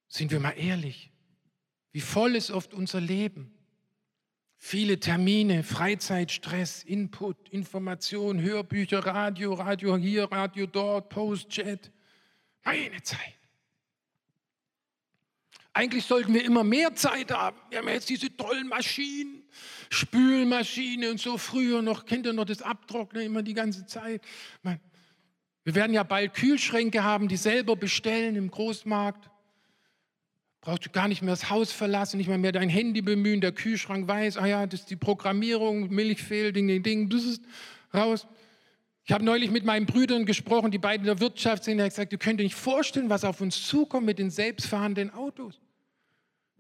Sind 0.09 0.31
wir 0.31 0.41
mal 0.41 0.53
ehrlich, 0.53 1.13
wie 1.93 2.01
voll 2.01 2.37
ist 2.37 2.51
oft 2.51 2.73
unser 2.73 3.03
Leben? 3.03 3.60
Viele 4.63 5.01
Termine, 5.01 5.63
Freizeitstress, 5.63 6.83
Input, 6.85 7.49
Information, 7.49 8.43
Hörbücher, 8.43 8.99
Radio, 8.99 9.55
Radio 9.55 9.97
hier, 9.97 10.25
Radio 10.25 10.67
dort, 10.67 11.09
Post-Chat. 11.09 11.91
Meine 12.63 13.03
Zeit. 13.03 13.39
Eigentlich 15.73 16.05
sollten 16.05 16.35
wir 16.35 16.45
immer 16.45 16.63
mehr 16.63 16.95
Zeit 16.95 17.33
haben. 17.33 17.57
Wir 17.71 17.79
haben 17.79 17.89
jetzt 17.89 18.11
diese 18.11 18.37
tollen 18.37 18.69
Maschinen, 18.69 19.45
Spülmaschine 19.89 21.11
und 21.11 21.19
so. 21.19 21.39
Früher 21.39 21.81
noch, 21.81 22.05
kennt 22.05 22.27
ihr 22.27 22.35
noch 22.35 22.45
das 22.45 22.61
Abtrocknen 22.61 23.23
immer 23.23 23.43
die 23.43 23.55
ganze 23.55 23.87
Zeit? 23.87 24.23
Wir 25.65 25.75
werden 25.75 25.95
ja 25.95 26.03
bald 26.03 26.35
Kühlschränke 26.35 27.03
haben, 27.03 27.29
die 27.29 27.39
selber 27.39 27.77
bestellen 27.77 28.37
im 28.37 28.51
Großmarkt. 28.51 29.31
Brauchst 30.61 30.85
du 30.85 30.91
gar 30.91 31.09
nicht 31.09 31.23
mehr 31.23 31.33
das 31.33 31.49
Haus 31.49 31.73
verlassen, 31.73 32.19
nicht 32.19 32.29
mal 32.29 32.37
mehr 32.37 32.53
dein 32.53 32.69
Handy 32.69 33.01
bemühen. 33.01 33.41
Der 33.41 33.53
Kühlschrank 33.53 34.07
weiß, 34.07 34.37
ah 34.37 34.47
ja, 34.47 34.67
das 34.67 34.81
ist 34.81 34.91
die 34.91 34.97
Programmierung, 34.97 35.89
Milch 35.89 36.23
fehlt, 36.23 36.55
Ding, 36.57 36.69
Ding, 36.69 36.83
Ding, 36.83 37.09
das 37.09 37.25
ist 37.25 37.43
raus. 37.95 38.27
Ich 39.05 39.13
habe 39.13 39.25
neulich 39.25 39.51
mit 39.51 39.65
meinen 39.65 39.87
Brüdern 39.87 40.27
gesprochen, 40.27 40.71
die 40.71 40.79
beiden 40.79 41.07
in 41.07 41.07
der 41.07 41.21
Wirtschaft 41.21 41.65
sind. 41.65 41.79
Er 41.79 41.87
hat 41.87 41.93
gesagt, 41.93 42.13
ihr 42.13 42.19
könnt 42.19 42.41
euch 42.41 42.45
nicht 42.45 42.55
vorstellen, 42.55 43.09
was 43.09 43.25
auf 43.25 43.41
uns 43.41 43.67
zukommt 43.67 44.07
mit 44.07 44.19
den 44.19 44.31
selbstfahrenden 44.31 45.13
Autos. 45.15 45.59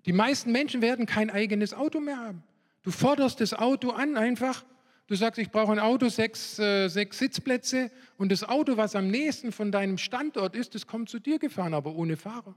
Die 0.07 0.13
meisten 0.15 0.51
Menschen 0.51 0.81
werden 0.81 1.05
kein 1.05 1.31
eigenes 1.31 1.75
Auto 1.75 2.01
mehr 2.01 2.17
haben. 2.17 2.43
Du 2.83 2.91
forderst 2.91 3.41
das 3.41 3.53
Auto 3.53 3.91
an 3.91 4.17
einfach. 4.17 4.65
Du 5.07 5.15
sagst, 5.15 5.39
ich 5.39 5.51
brauche 5.51 5.73
ein 5.73 5.79
Auto, 5.79 6.09
sechs, 6.09 6.59
äh, 6.59 6.89
sechs 6.89 7.19
Sitzplätze. 7.19 7.91
Und 8.17 8.33
das 8.33 8.45
Auto, 8.45 8.79
was 8.79 8.97
am 8.97 9.09
nächsten 9.09 9.53
von 9.53 9.71
deinem 9.71 9.99
Standort 9.99 10.57
ist, 10.57 10.75
das 10.75 10.87
kommt 10.87 11.11
zu 11.11 11.19
dir 11.19 11.39
gefahren, 11.39 11.75
aber 11.75 11.95
ohne 11.95 12.17
Fahrer. 12.17 12.55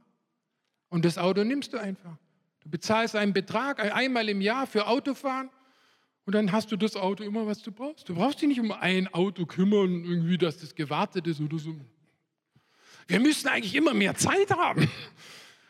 Und 0.93 1.05
das 1.05 1.17
Auto 1.17 1.43
nimmst 1.43 1.73
du 1.73 1.79
einfach. 1.79 2.15
Du 2.59 2.69
bezahlst 2.69 3.15
einen 3.15 3.33
Betrag 3.33 3.79
einmal 3.95 4.29
im 4.29 4.41
Jahr 4.41 4.67
für 4.67 4.85
Autofahren 4.85 5.49
und 6.23 6.35
dann 6.35 6.51
hast 6.51 6.71
du 6.71 6.77
das 6.77 6.95
Auto 6.95 7.23
immer, 7.23 7.47
was 7.47 7.63
du 7.63 7.71
brauchst. 7.71 8.07
Du 8.07 8.13
brauchst 8.13 8.43
dich 8.43 8.47
nicht 8.47 8.59
um 8.59 8.71
ein 8.71 9.11
Auto 9.11 9.47
kümmern, 9.47 10.03
irgendwie, 10.03 10.37
dass 10.37 10.59
das 10.59 10.75
gewartet 10.75 11.25
ist 11.25 11.41
oder 11.41 11.57
so. 11.57 11.75
Wir 13.07 13.19
müssen 13.19 13.47
eigentlich 13.47 13.73
immer 13.73 13.95
mehr 13.95 14.13
Zeit 14.13 14.51
haben. 14.51 14.87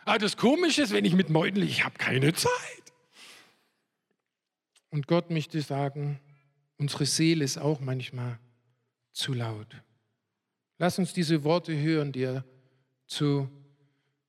Aber 0.03 0.19
das 0.19 0.35
Komische 0.35 0.81
ist, 0.81 0.91
wenn 0.91 1.05
ich 1.05 1.15
mit 1.15 1.29
Meudel, 1.29 1.63
ich 1.63 1.85
habe 1.85 1.97
keine 1.97 2.33
Zeit. 2.33 2.51
Und 4.89 5.07
Gott 5.07 5.31
möchte 5.31 5.61
sagen, 5.61 6.19
unsere 6.77 7.05
Seele 7.05 7.45
ist 7.45 7.57
auch 7.57 7.79
manchmal 7.79 8.39
zu 9.13 9.31
laut. 9.31 9.67
Lass 10.79 10.99
uns 10.99 11.13
diese 11.13 11.45
Worte 11.45 11.73
hören, 11.79 12.11
die 12.11 12.23
er 12.23 12.43
zu 13.07 13.49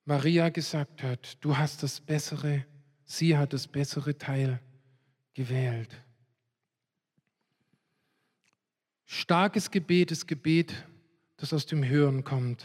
Maria 0.05 0.51
gesagt 0.51 1.03
hat. 1.03 1.39
Du 1.41 1.57
hast 1.57 1.83
das 1.83 2.01
bessere, 2.01 2.65
sie 3.05 3.37
hat 3.37 3.53
das 3.53 3.67
bessere 3.67 4.17
Teil 4.17 4.61
gewählt. 5.33 5.91
Starkes 9.07 9.71
Gebet 9.71 10.11
ist 10.11 10.27
Gebet, 10.27 10.75
das 11.37 11.53
aus 11.53 11.67
dem 11.67 11.85
Hören 11.85 12.25
kommt. 12.25 12.65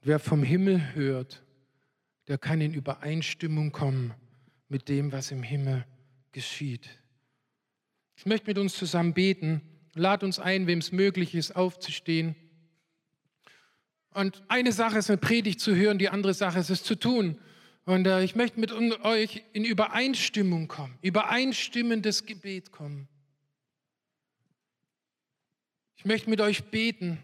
Wer 0.00 0.18
vom 0.18 0.42
Himmel 0.42 0.94
hört, 0.94 1.42
der 2.28 2.38
kann 2.38 2.60
in 2.60 2.74
Übereinstimmung 2.74 3.72
kommen 3.72 4.14
mit 4.68 4.88
dem, 4.88 5.12
was 5.12 5.30
im 5.30 5.42
Himmel 5.42 5.86
geschieht. 6.32 6.88
Ich 8.16 8.26
möchte 8.26 8.46
mit 8.46 8.58
uns 8.58 8.74
zusammen 8.74 9.14
beten. 9.14 9.62
Lad 9.94 10.22
uns 10.22 10.38
ein, 10.38 10.66
wem 10.66 10.78
es 10.78 10.92
möglich 10.92 11.34
ist, 11.34 11.54
aufzustehen. 11.54 12.34
Und 14.14 14.42
eine 14.48 14.72
Sache 14.72 14.98
ist 14.98 15.10
eine 15.10 15.18
Predigt 15.18 15.60
zu 15.60 15.74
hören, 15.74 15.98
die 15.98 16.08
andere 16.08 16.34
Sache 16.34 16.60
ist 16.60 16.70
es 16.70 16.82
zu 16.82 16.94
tun. 16.94 17.38
Und 17.84 18.06
äh, 18.06 18.22
ich 18.22 18.34
möchte 18.34 18.58
mit 18.58 18.72
euch 18.72 19.42
in 19.52 19.64
Übereinstimmung 19.64 20.68
kommen, 20.68 20.96
übereinstimmendes 21.02 22.24
Gebet 22.24 22.70
kommen. 22.70 23.08
Ich 25.96 26.04
möchte 26.04 26.30
mit 26.30 26.40
euch 26.40 26.64
beten 26.64 27.22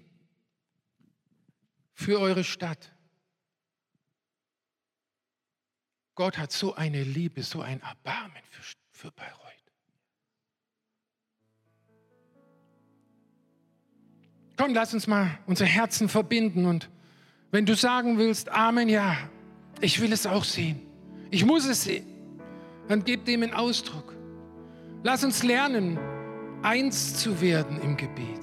für 1.92 2.18
eure 2.20 2.44
Stadt. 2.44 2.92
Gott 6.14 6.38
hat 6.38 6.52
so 6.52 6.74
eine 6.74 7.04
Liebe, 7.04 7.42
so 7.42 7.62
ein 7.62 7.80
Erbarmen 7.80 8.42
für, 8.50 8.62
für 8.90 9.10
Bayreuth. 9.12 9.49
Komm, 14.60 14.74
lass 14.74 14.92
uns 14.92 15.06
mal 15.06 15.38
unsere 15.46 15.70
Herzen 15.70 16.06
verbinden 16.10 16.66
und 16.66 16.90
wenn 17.50 17.64
du 17.64 17.74
sagen 17.74 18.18
willst, 18.18 18.50
Amen, 18.50 18.90
ja, 18.90 19.16
ich 19.80 20.02
will 20.02 20.12
es 20.12 20.26
auch 20.26 20.44
sehen. 20.44 20.82
Ich 21.30 21.46
muss 21.46 21.64
es 21.64 21.84
sehen. 21.84 22.04
Dann 22.86 23.02
gib 23.02 23.24
dem 23.24 23.42
einen 23.42 23.54
Ausdruck. 23.54 24.14
Lass 25.02 25.24
uns 25.24 25.42
lernen, 25.42 25.98
eins 26.60 27.14
zu 27.14 27.40
werden 27.40 27.80
im 27.80 27.96
Gebet. 27.96 28.42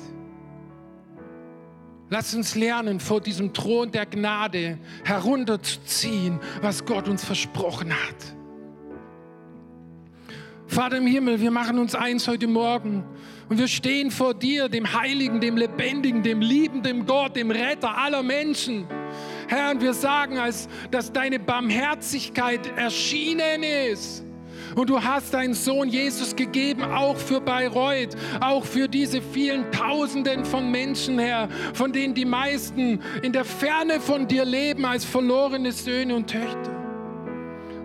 Lass 2.09 2.33
uns 2.33 2.55
lernen, 2.55 2.99
vor 2.99 3.21
diesem 3.21 3.53
Thron 3.53 3.91
der 3.91 4.07
Gnade 4.07 4.79
herunterzuziehen, 5.03 6.39
was 6.63 6.83
Gott 6.83 7.07
uns 7.07 7.23
versprochen 7.23 7.93
hat. 7.93 8.35
Vater 10.65 10.97
im 10.97 11.05
Himmel, 11.05 11.39
wir 11.39 11.51
machen 11.51 11.77
uns 11.77 11.93
eins 11.93 12.27
heute 12.27 12.47
Morgen 12.47 13.03
und 13.49 13.57
wir 13.57 13.67
stehen 13.67 14.11
vor 14.11 14.33
dir, 14.33 14.67
dem 14.67 14.93
Heiligen, 14.93 15.39
dem 15.39 15.57
Lebendigen, 15.57 16.21
dem 16.23 16.41
Liebenden 16.41 17.05
Gott, 17.05 17.35
dem 17.35 17.51
Retter 17.51 17.97
aller 17.97 18.23
Menschen. 18.23 18.85
Herr, 19.47 19.71
und 19.71 19.81
wir 19.81 19.93
sagen, 19.93 20.37
als 20.37 20.67
dass 20.91 21.11
deine 21.11 21.39
Barmherzigkeit 21.39 22.59
erschienen 22.77 23.63
ist 23.63 24.25
und 24.75 24.89
du 24.89 25.01
hast 25.01 25.33
deinen 25.33 25.53
Sohn 25.53 25.87
Jesus 25.87 26.35
gegeben, 26.35 26.83
auch 26.83 27.15
für 27.15 27.39
Bayreuth, 27.39 28.15
auch 28.41 28.65
für 28.65 28.87
diese 28.87 29.21
vielen 29.21 29.71
Tausenden 29.71 30.43
von 30.43 30.69
Menschen, 30.69 31.17
Herr, 31.17 31.47
von 31.73 31.93
denen 31.93 32.13
die 32.13 32.25
meisten 32.25 32.99
in 33.21 33.31
der 33.31 33.45
Ferne 33.45 34.01
von 34.01 34.27
dir 34.27 34.43
leben 34.43 34.85
als 34.85 35.05
verlorene 35.05 35.71
Söhne 35.71 36.15
und 36.15 36.29
Töchter. 36.29 36.76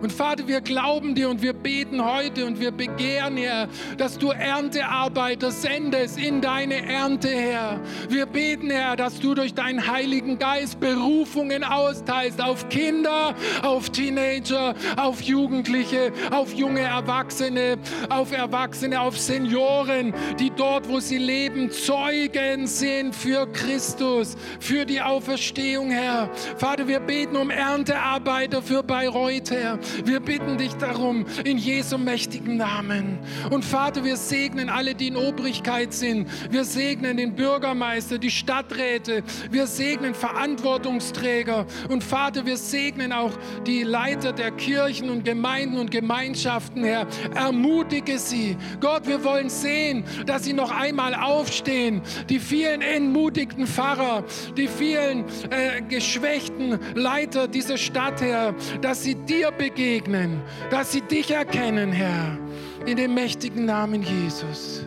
Und 0.03 0.11
Vater, 0.11 0.49
wir 0.49 0.59
glauben 0.59 1.15
dir 1.15 1.29
und 1.29 1.41
wir 1.41 1.53
beten 1.53 2.03
heute 2.03 2.45
und 2.45 2.59
wir 2.59 2.71
begehren, 2.71 3.37
Herr, 3.37 3.69
dass 3.97 4.19
du 4.19 4.31
Erntearbeiter 4.31 5.49
sendest 5.49 6.19
in 6.19 6.41
deine 6.41 6.85
Ernte, 6.85 7.29
Herr. 7.29 7.79
Wir 8.09 8.25
beten, 8.25 8.69
Herr, 8.69 8.97
dass 8.97 9.21
du 9.21 9.33
durch 9.33 9.53
deinen 9.53 9.87
Heiligen 9.87 10.37
Geist 10.39 10.81
Berufungen 10.81 11.63
austeilst 11.63 12.41
auf 12.41 12.67
Kinder, 12.67 13.33
auf 13.61 13.91
Teenager, 13.91 14.75
auf 14.97 15.21
Jugendliche, 15.21 16.11
auf 16.31 16.51
junge 16.51 16.81
Erwachsene, 16.81 17.77
auf 18.09 18.33
Erwachsene, 18.33 18.99
auf 18.99 19.17
Senioren, 19.17 20.13
die 20.37 20.49
dort, 20.49 20.89
wo 20.89 20.99
sie 20.99 21.17
leben, 21.17 21.71
Zeugen 21.71 22.67
sind 22.67 23.15
für 23.15 23.49
Christus, 23.53 24.35
für 24.59 24.85
die 24.85 24.99
Auferstehung, 24.99 25.91
Herr. 25.91 26.29
Vater, 26.57 26.89
wir 26.89 26.99
beten 26.99 27.37
um 27.37 27.49
Erntearbeiter 27.49 28.61
für 28.61 28.83
Bayreuth, 28.83 29.49
Herr. 29.49 29.79
Wir 30.05 30.19
bitten 30.19 30.57
dich 30.57 30.73
darum 30.73 31.25
in 31.43 31.57
Jesu 31.57 31.97
mächtigen 31.97 32.57
Namen. 32.57 33.19
Und 33.49 33.63
Vater, 33.63 34.03
wir 34.03 34.17
segnen 34.17 34.69
alle, 34.69 34.95
die 34.95 35.07
in 35.07 35.15
Obrigkeit 35.15 35.93
sind. 35.93 36.27
Wir 36.51 36.63
segnen 36.65 37.17
den 37.17 37.35
Bürgermeister, 37.35 38.17
die 38.17 38.31
Stadträte. 38.31 39.23
Wir 39.51 39.67
segnen 39.67 40.13
Verantwortungsträger. 40.13 41.65
Und 41.89 42.03
Vater, 42.03 42.45
wir 42.45 42.57
segnen 42.57 43.11
auch 43.11 43.31
die 43.65 43.83
Leiter 43.83 44.33
der 44.33 44.51
Kirchen 44.51 45.09
und 45.09 45.25
Gemeinden 45.25 45.77
und 45.77 45.91
Gemeinschaften, 45.91 46.83
Herr. 46.83 47.07
Ermutige 47.35 48.17
sie. 48.17 48.57
Gott, 48.79 49.07
wir 49.07 49.23
wollen 49.23 49.49
sehen, 49.49 50.03
dass 50.25 50.43
sie 50.43 50.53
noch 50.53 50.71
einmal 50.71 51.13
aufstehen. 51.13 52.01
Die 52.29 52.39
vielen 52.39 52.81
entmutigten 52.81 53.67
Pfarrer, 53.67 54.23
die 54.57 54.67
vielen 54.67 55.25
äh, 55.49 55.81
geschwächten 55.87 56.79
Leiter 56.95 57.47
dieser 57.47 57.77
Stadt, 57.77 58.21
Herr, 58.21 58.55
dass 58.81 59.03
sie 59.03 59.15
dir 59.15 59.51
begegnen 59.51 59.72
begegnen, 59.73 60.41
dass 60.69 60.91
sie 60.91 61.01
dich 61.01 61.31
erkennen, 61.31 61.91
Herr, 61.91 62.37
in 62.85 62.97
dem 62.97 63.13
mächtigen 63.13 63.65
Namen 63.65 64.03
Jesus. 64.03 64.85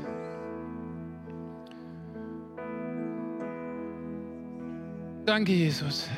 Danke, 5.25 5.53
Jesus. 5.53 6.09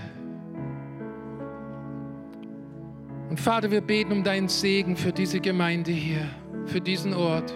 Und 3.30 3.40
Vater, 3.40 3.70
wir 3.70 3.80
beten 3.80 4.12
um 4.12 4.24
deinen 4.24 4.48
Segen 4.48 4.96
für 4.96 5.12
diese 5.12 5.40
Gemeinde 5.40 5.90
hier, 5.90 6.26
für 6.66 6.80
diesen 6.80 7.14
Ort. 7.14 7.52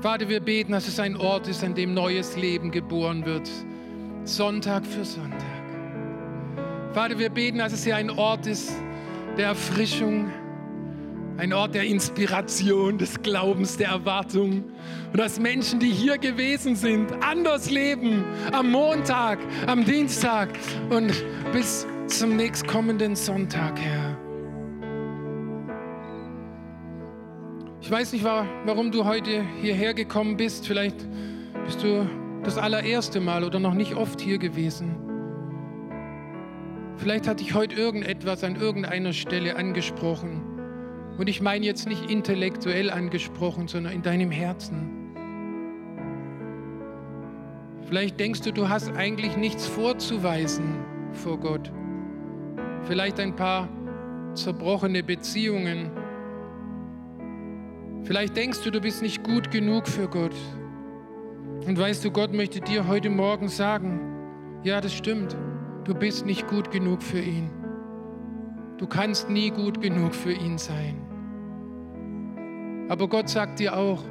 Vater, 0.00 0.28
wir 0.28 0.40
beten, 0.40 0.72
dass 0.72 0.88
es 0.88 1.00
ein 1.00 1.16
Ort 1.16 1.48
ist, 1.48 1.64
an 1.64 1.74
dem 1.74 1.94
neues 1.94 2.36
Leben 2.36 2.70
geboren 2.70 3.24
wird, 3.24 3.50
Sonntag 4.24 4.84
für 4.84 5.04
Sonntag. 5.04 5.40
Vater, 6.92 7.18
wir 7.18 7.30
beten, 7.30 7.58
dass 7.58 7.72
es 7.72 7.84
hier 7.84 7.96
ein 7.96 8.10
Ort 8.10 8.46
ist, 8.46 8.72
der 9.36 9.48
Erfrischung, 9.48 10.30
ein 11.36 11.52
Ort 11.52 11.74
der 11.74 11.84
Inspiration, 11.84 12.96
des 12.96 13.20
Glaubens, 13.20 13.76
der 13.76 13.88
Erwartung. 13.88 14.64
Und 15.12 15.18
dass 15.18 15.38
Menschen, 15.38 15.78
die 15.78 15.90
hier 15.90 16.16
gewesen 16.16 16.76
sind, 16.76 17.12
anders 17.22 17.70
leben 17.70 18.24
am 18.52 18.70
Montag, 18.70 19.38
am 19.66 19.84
Dienstag 19.84 20.48
und 20.88 21.12
bis 21.52 21.86
zum 22.06 22.36
nächstkommenden 22.36 23.16
Sonntag, 23.16 23.78
Herr. 23.78 24.16
Ich 27.82 27.90
weiß 27.90 28.14
nicht, 28.14 28.24
warum 28.24 28.90
du 28.90 29.04
heute 29.04 29.44
hierher 29.60 29.94
gekommen 29.94 30.36
bist. 30.36 30.66
Vielleicht 30.66 30.96
bist 31.66 31.82
du 31.82 32.08
das 32.42 32.58
allererste 32.58 33.20
Mal 33.20 33.44
oder 33.44 33.60
noch 33.60 33.74
nicht 33.74 33.94
oft 33.94 34.20
hier 34.20 34.38
gewesen. 34.38 35.05
Vielleicht 36.96 37.28
hat 37.28 37.40
dich 37.40 37.54
heute 37.54 37.74
irgendetwas 37.74 38.42
an 38.42 38.56
irgendeiner 38.56 39.12
Stelle 39.12 39.56
angesprochen. 39.56 40.42
Und 41.18 41.28
ich 41.28 41.40
meine 41.40 41.64
jetzt 41.64 41.86
nicht 41.86 42.10
intellektuell 42.10 42.90
angesprochen, 42.90 43.68
sondern 43.68 43.92
in 43.92 44.02
deinem 44.02 44.30
Herzen. 44.30 44.96
Vielleicht 47.86 48.18
denkst 48.18 48.40
du, 48.40 48.52
du 48.52 48.68
hast 48.68 48.90
eigentlich 48.96 49.36
nichts 49.36 49.66
vorzuweisen 49.66 50.74
vor 51.12 51.38
Gott. 51.38 51.70
Vielleicht 52.84 53.20
ein 53.20 53.36
paar 53.36 53.68
zerbrochene 54.34 55.02
Beziehungen. 55.02 55.90
Vielleicht 58.02 58.36
denkst 58.36 58.62
du, 58.64 58.70
du 58.70 58.80
bist 58.80 59.02
nicht 59.02 59.22
gut 59.22 59.50
genug 59.50 59.86
für 59.86 60.08
Gott. 60.08 60.34
Und 61.66 61.78
weißt 61.78 62.04
du, 62.04 62.10
Gott 62.10 62.32
möchte 62.32 62.60
dir 62.60 62.86
heute 62.86 63.10
Morgen 63.10 63.48
sagen, 63.48 64.00
ja, 64.62 64.80
das 64.80 64.92
stimmt. 64.92 65.36
Du 65.86 65.94
bist 65.94 66.26
nicht 66.26 66.48
gut 66.48 66.72
genug 66.72 67.00
für 67.00 67.20
ihn. 67.20 67.48
Du 68.76 68.88
kannst 68.88 69.30
nie 69.30 69.50
gut 69.50 69.80
genug 69.80 70.16
für 70.16 70.32
ihn 70.32 70.58
sein. 70.58 70.96
Aber 72.88 73.08
Gott 73.08 73.28
sagt 73.28 73.60
dir 73.60 73.76
auch, 73.76 74.02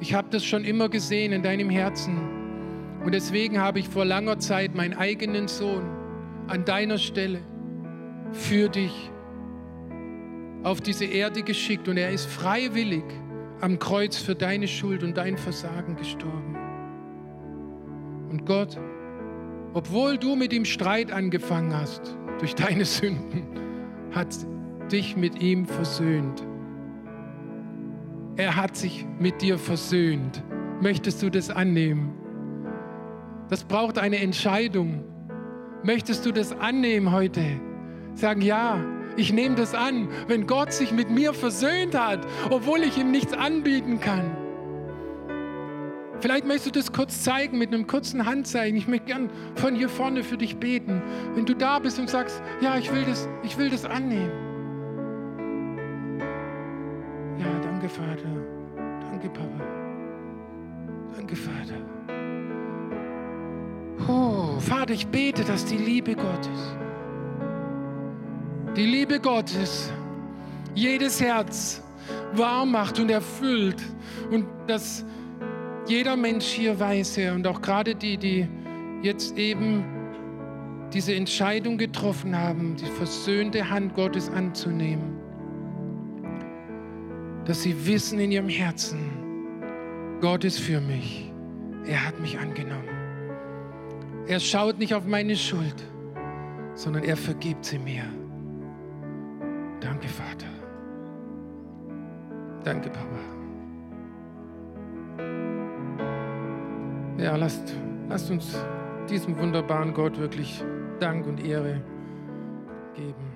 ich 0.00 0.12
habe 0.14 0.26
das 0.30 0.44
schon 0.44 0.64
immer 0.64 0.88
gesehen 0.88 1.32
in 1.32 1.44
deinem 1.44 1.70
Herzen. 1.70 2.18
Und 3.04 3.14
deswegen 3.14 3.60
habe 3.60 3.78
ich 3.78 3.88
vor 3.88 4.04
langer 4.04 4.40
Zeit 4.40 4.74
meinen 4.74 4.94
eigenen 4.94 5.46
Sohn 5.46 5.88
an 6.48 6.64
deiner 6.64 6.98
Stelle 6.98 7.42
für 8.32 8.68
dich 8.68 9.12
auf 10.64 10.80
diese 10.80 11.04
Erde 11.04 11.44
geschickt. 11.44 11.86
Und 11.86 11.96
er 11.96 12.10
ist 12.10 12.26
freiwillig 12.26 13.04
am 13.60 13.78
Kreuz 13.78 14.16
für 14.16 14.34
deine 14.34 14.66
Schuld 14.66 15.04
und 15.04 15.16
dein 15.16 15.38
Versagen 15.38 15.94
gestorben. 15.94 16.56
Und 18.30 18.44
Gott 18.46 18.76
obwohl 19.78 20.18
du 20.18 20.34
mit 20.34 20.52
ihm 20.52 20.64
Streit 20.64 21.12
angefangen 21.12 21.72
hast 21.72 22.16
durch 22.40 22.56
deine 22.56 22.84
Sünden, 22.84 23.44
hat 24.10 24.34
dich 24.90 25.16
mit 25.16 25.40
ihm 25.40 25.66
versöhnt. 25.66 26.44
er 28.36 28.56
hat 28.56 28.76
sich 28.76 29.06
mit 29.20 29.40
dir 29.40 29.56
versöhnt. 29.56 30.42
Möchtest 30.80 31.22
du 31.22 31.30
das 31.30 31.48
annehmen? 31.48 32.12
Das 33.50 33.62
braucht 33.62 33.98
eine 33.98 34.18
Entscheidung. 34.18 35.04
Möchtest 35.84 36.26
du 36.26 36.32
das 36.32 36.52
annehmen 36.58 37.12
heute? 37.12 37.44
Sagen, 38.14 38.42
ja, 38.42 38.84
ich 39.16 39.32
nehme 39.32 39.54
das 39.54 39.76
an, 39.76 40.08
wenn 40.26 40.48
Gott 40.48 40.72
sich 40.72 40.90
mit 40.90 41.08
mir 41.08 41.32
versöhnt 41.34 41.96
hat, 41.96 42.26
obwohl 42.50 42.80
ich 42.80 42.98
ihm 42.98 43.12
nichts 43.12 43.32
anbieten 43.32 44.00
kann. 44.00 44.36
Vielleicht 46.20 46.46
möchtest 46.46 46.66
du 46.66 46.70
das 46.72 46.92
kurz 46.92 47.22
zeigen 47.22 47.58
mit 47.58 47.72
einem 47.72 47.86
kurzen 47.86 48.26
Handzeichen. 48.26 48.76
Ich 48.76 48.88
möchte 48.88 49.06
gern 49.06 49.30
von 49.54 49.76
hier 49.76 49.88
vorne 49.88 50.24
für 50.24 50.36
dich 50.36 50.56
beten. 50.56 51.00
Wenn 51.34 51.46
du 51.46 51.54
da 51.54 51.78
bist 51.78 51.98
und 51.98 52.10
sagst, 52.10 52.42
ja, 52.60 52.76
ich 52.76 52.92
will 52.92 53.04
das, 53.04 53.28
ich 53.44 53.56
will 53.56 53.70
das 53.70 53.84
annehmen. 53.84 54.32
Ja, 57.38 57.46
danke, 57.62 57.88
Vater. 57.88 58.28
Danke, 59.10 59.28
Papa. 59.28 59.64
Danke, 61.16 61.36
Vater. 61.36 61.74
Oh, 64.08 64.58
Vater, 64.58 64.94
ich 64.94 65.06
bete, 65.06 65.44
dass 65.44 65.64
die 65.64 65.76
Liebe 65.76 66.14
Gottes, 66.14 66.76
die 68.76 68.86
Liebe 68.86 69.20
Gottes 69.20 69.92
jedes 70.74 71.20
Herz 71.20 71.82
warm 72.32 72.72
macht 72.72 72.98
und 72.98 73.10
erfüllt 73.10 73.82
und 74.30 74.46
dass 74.66 75.04
jeder 75.88 76.16
Mensch 76.16 76.46
hier 76.46 76.78
weiß, 76.78 77.16
Herr, 77.16 77.34
und 77.34 77.46
auch 77.46 77.60
gerade 77.60 77.94
die, 77.94 78.16
die 78.16 78.48
jetzt 79.02 79.36
eben 79.38 79.84
diese 80.92 81.14
Entscheidung 81.14 81.78
getroffen 81.78 82.36
haben, 82.36 82.76
die 82.76 82.86
versöhnte 82.86 83.68
Hand 83.68 83.94
Gottes 83.94 84.30
anzunehmen, 84.30 85.18
dass 87.44 87.62
sie 87.62 87.86
wissen 87.86 88.18
in 88.18 88.32
ihrem 88.32 88.48
Herzen, 88.48 88.98
Gott 90.20 90.44
ist 90.44 90.60
für 90.60 90.80
mich. 90.80 91.30
Er 91.86 92.06
hat 92.06 92.20
mich 92.20 92.38
angenommen. 92.38 92.88
Er 94.26 94.40
schaut 94.40 94.78
nicht 94.78 94.94
auf 94.94 95.06
meine 95.06 95.36
Schuld, 95.36 95.76
sondern 96.74 97.04
er 97.04 97.16
vergibt 97.16 97.64
sie 97.64 97.78
mir. 97.78 98.04
Danke, 99.80 100.08
Vater. 100.08 100.46
Danke, 102.64 102.90
Papa. 102.90 103.38
Ja, 107.18 107.34
lasst, 107.34 107.74
lasst 108.08 108.30
uns 108.30 108.56
diesem 109.10 109.36
wunderbaren 109.38 109.92
Gott 109.92 110.16
wirklich 110.18 110.62
Dank 111.00 111.26
und 111.26 111.44
Ehre 111.44 111.82
geben. 112.94 113.27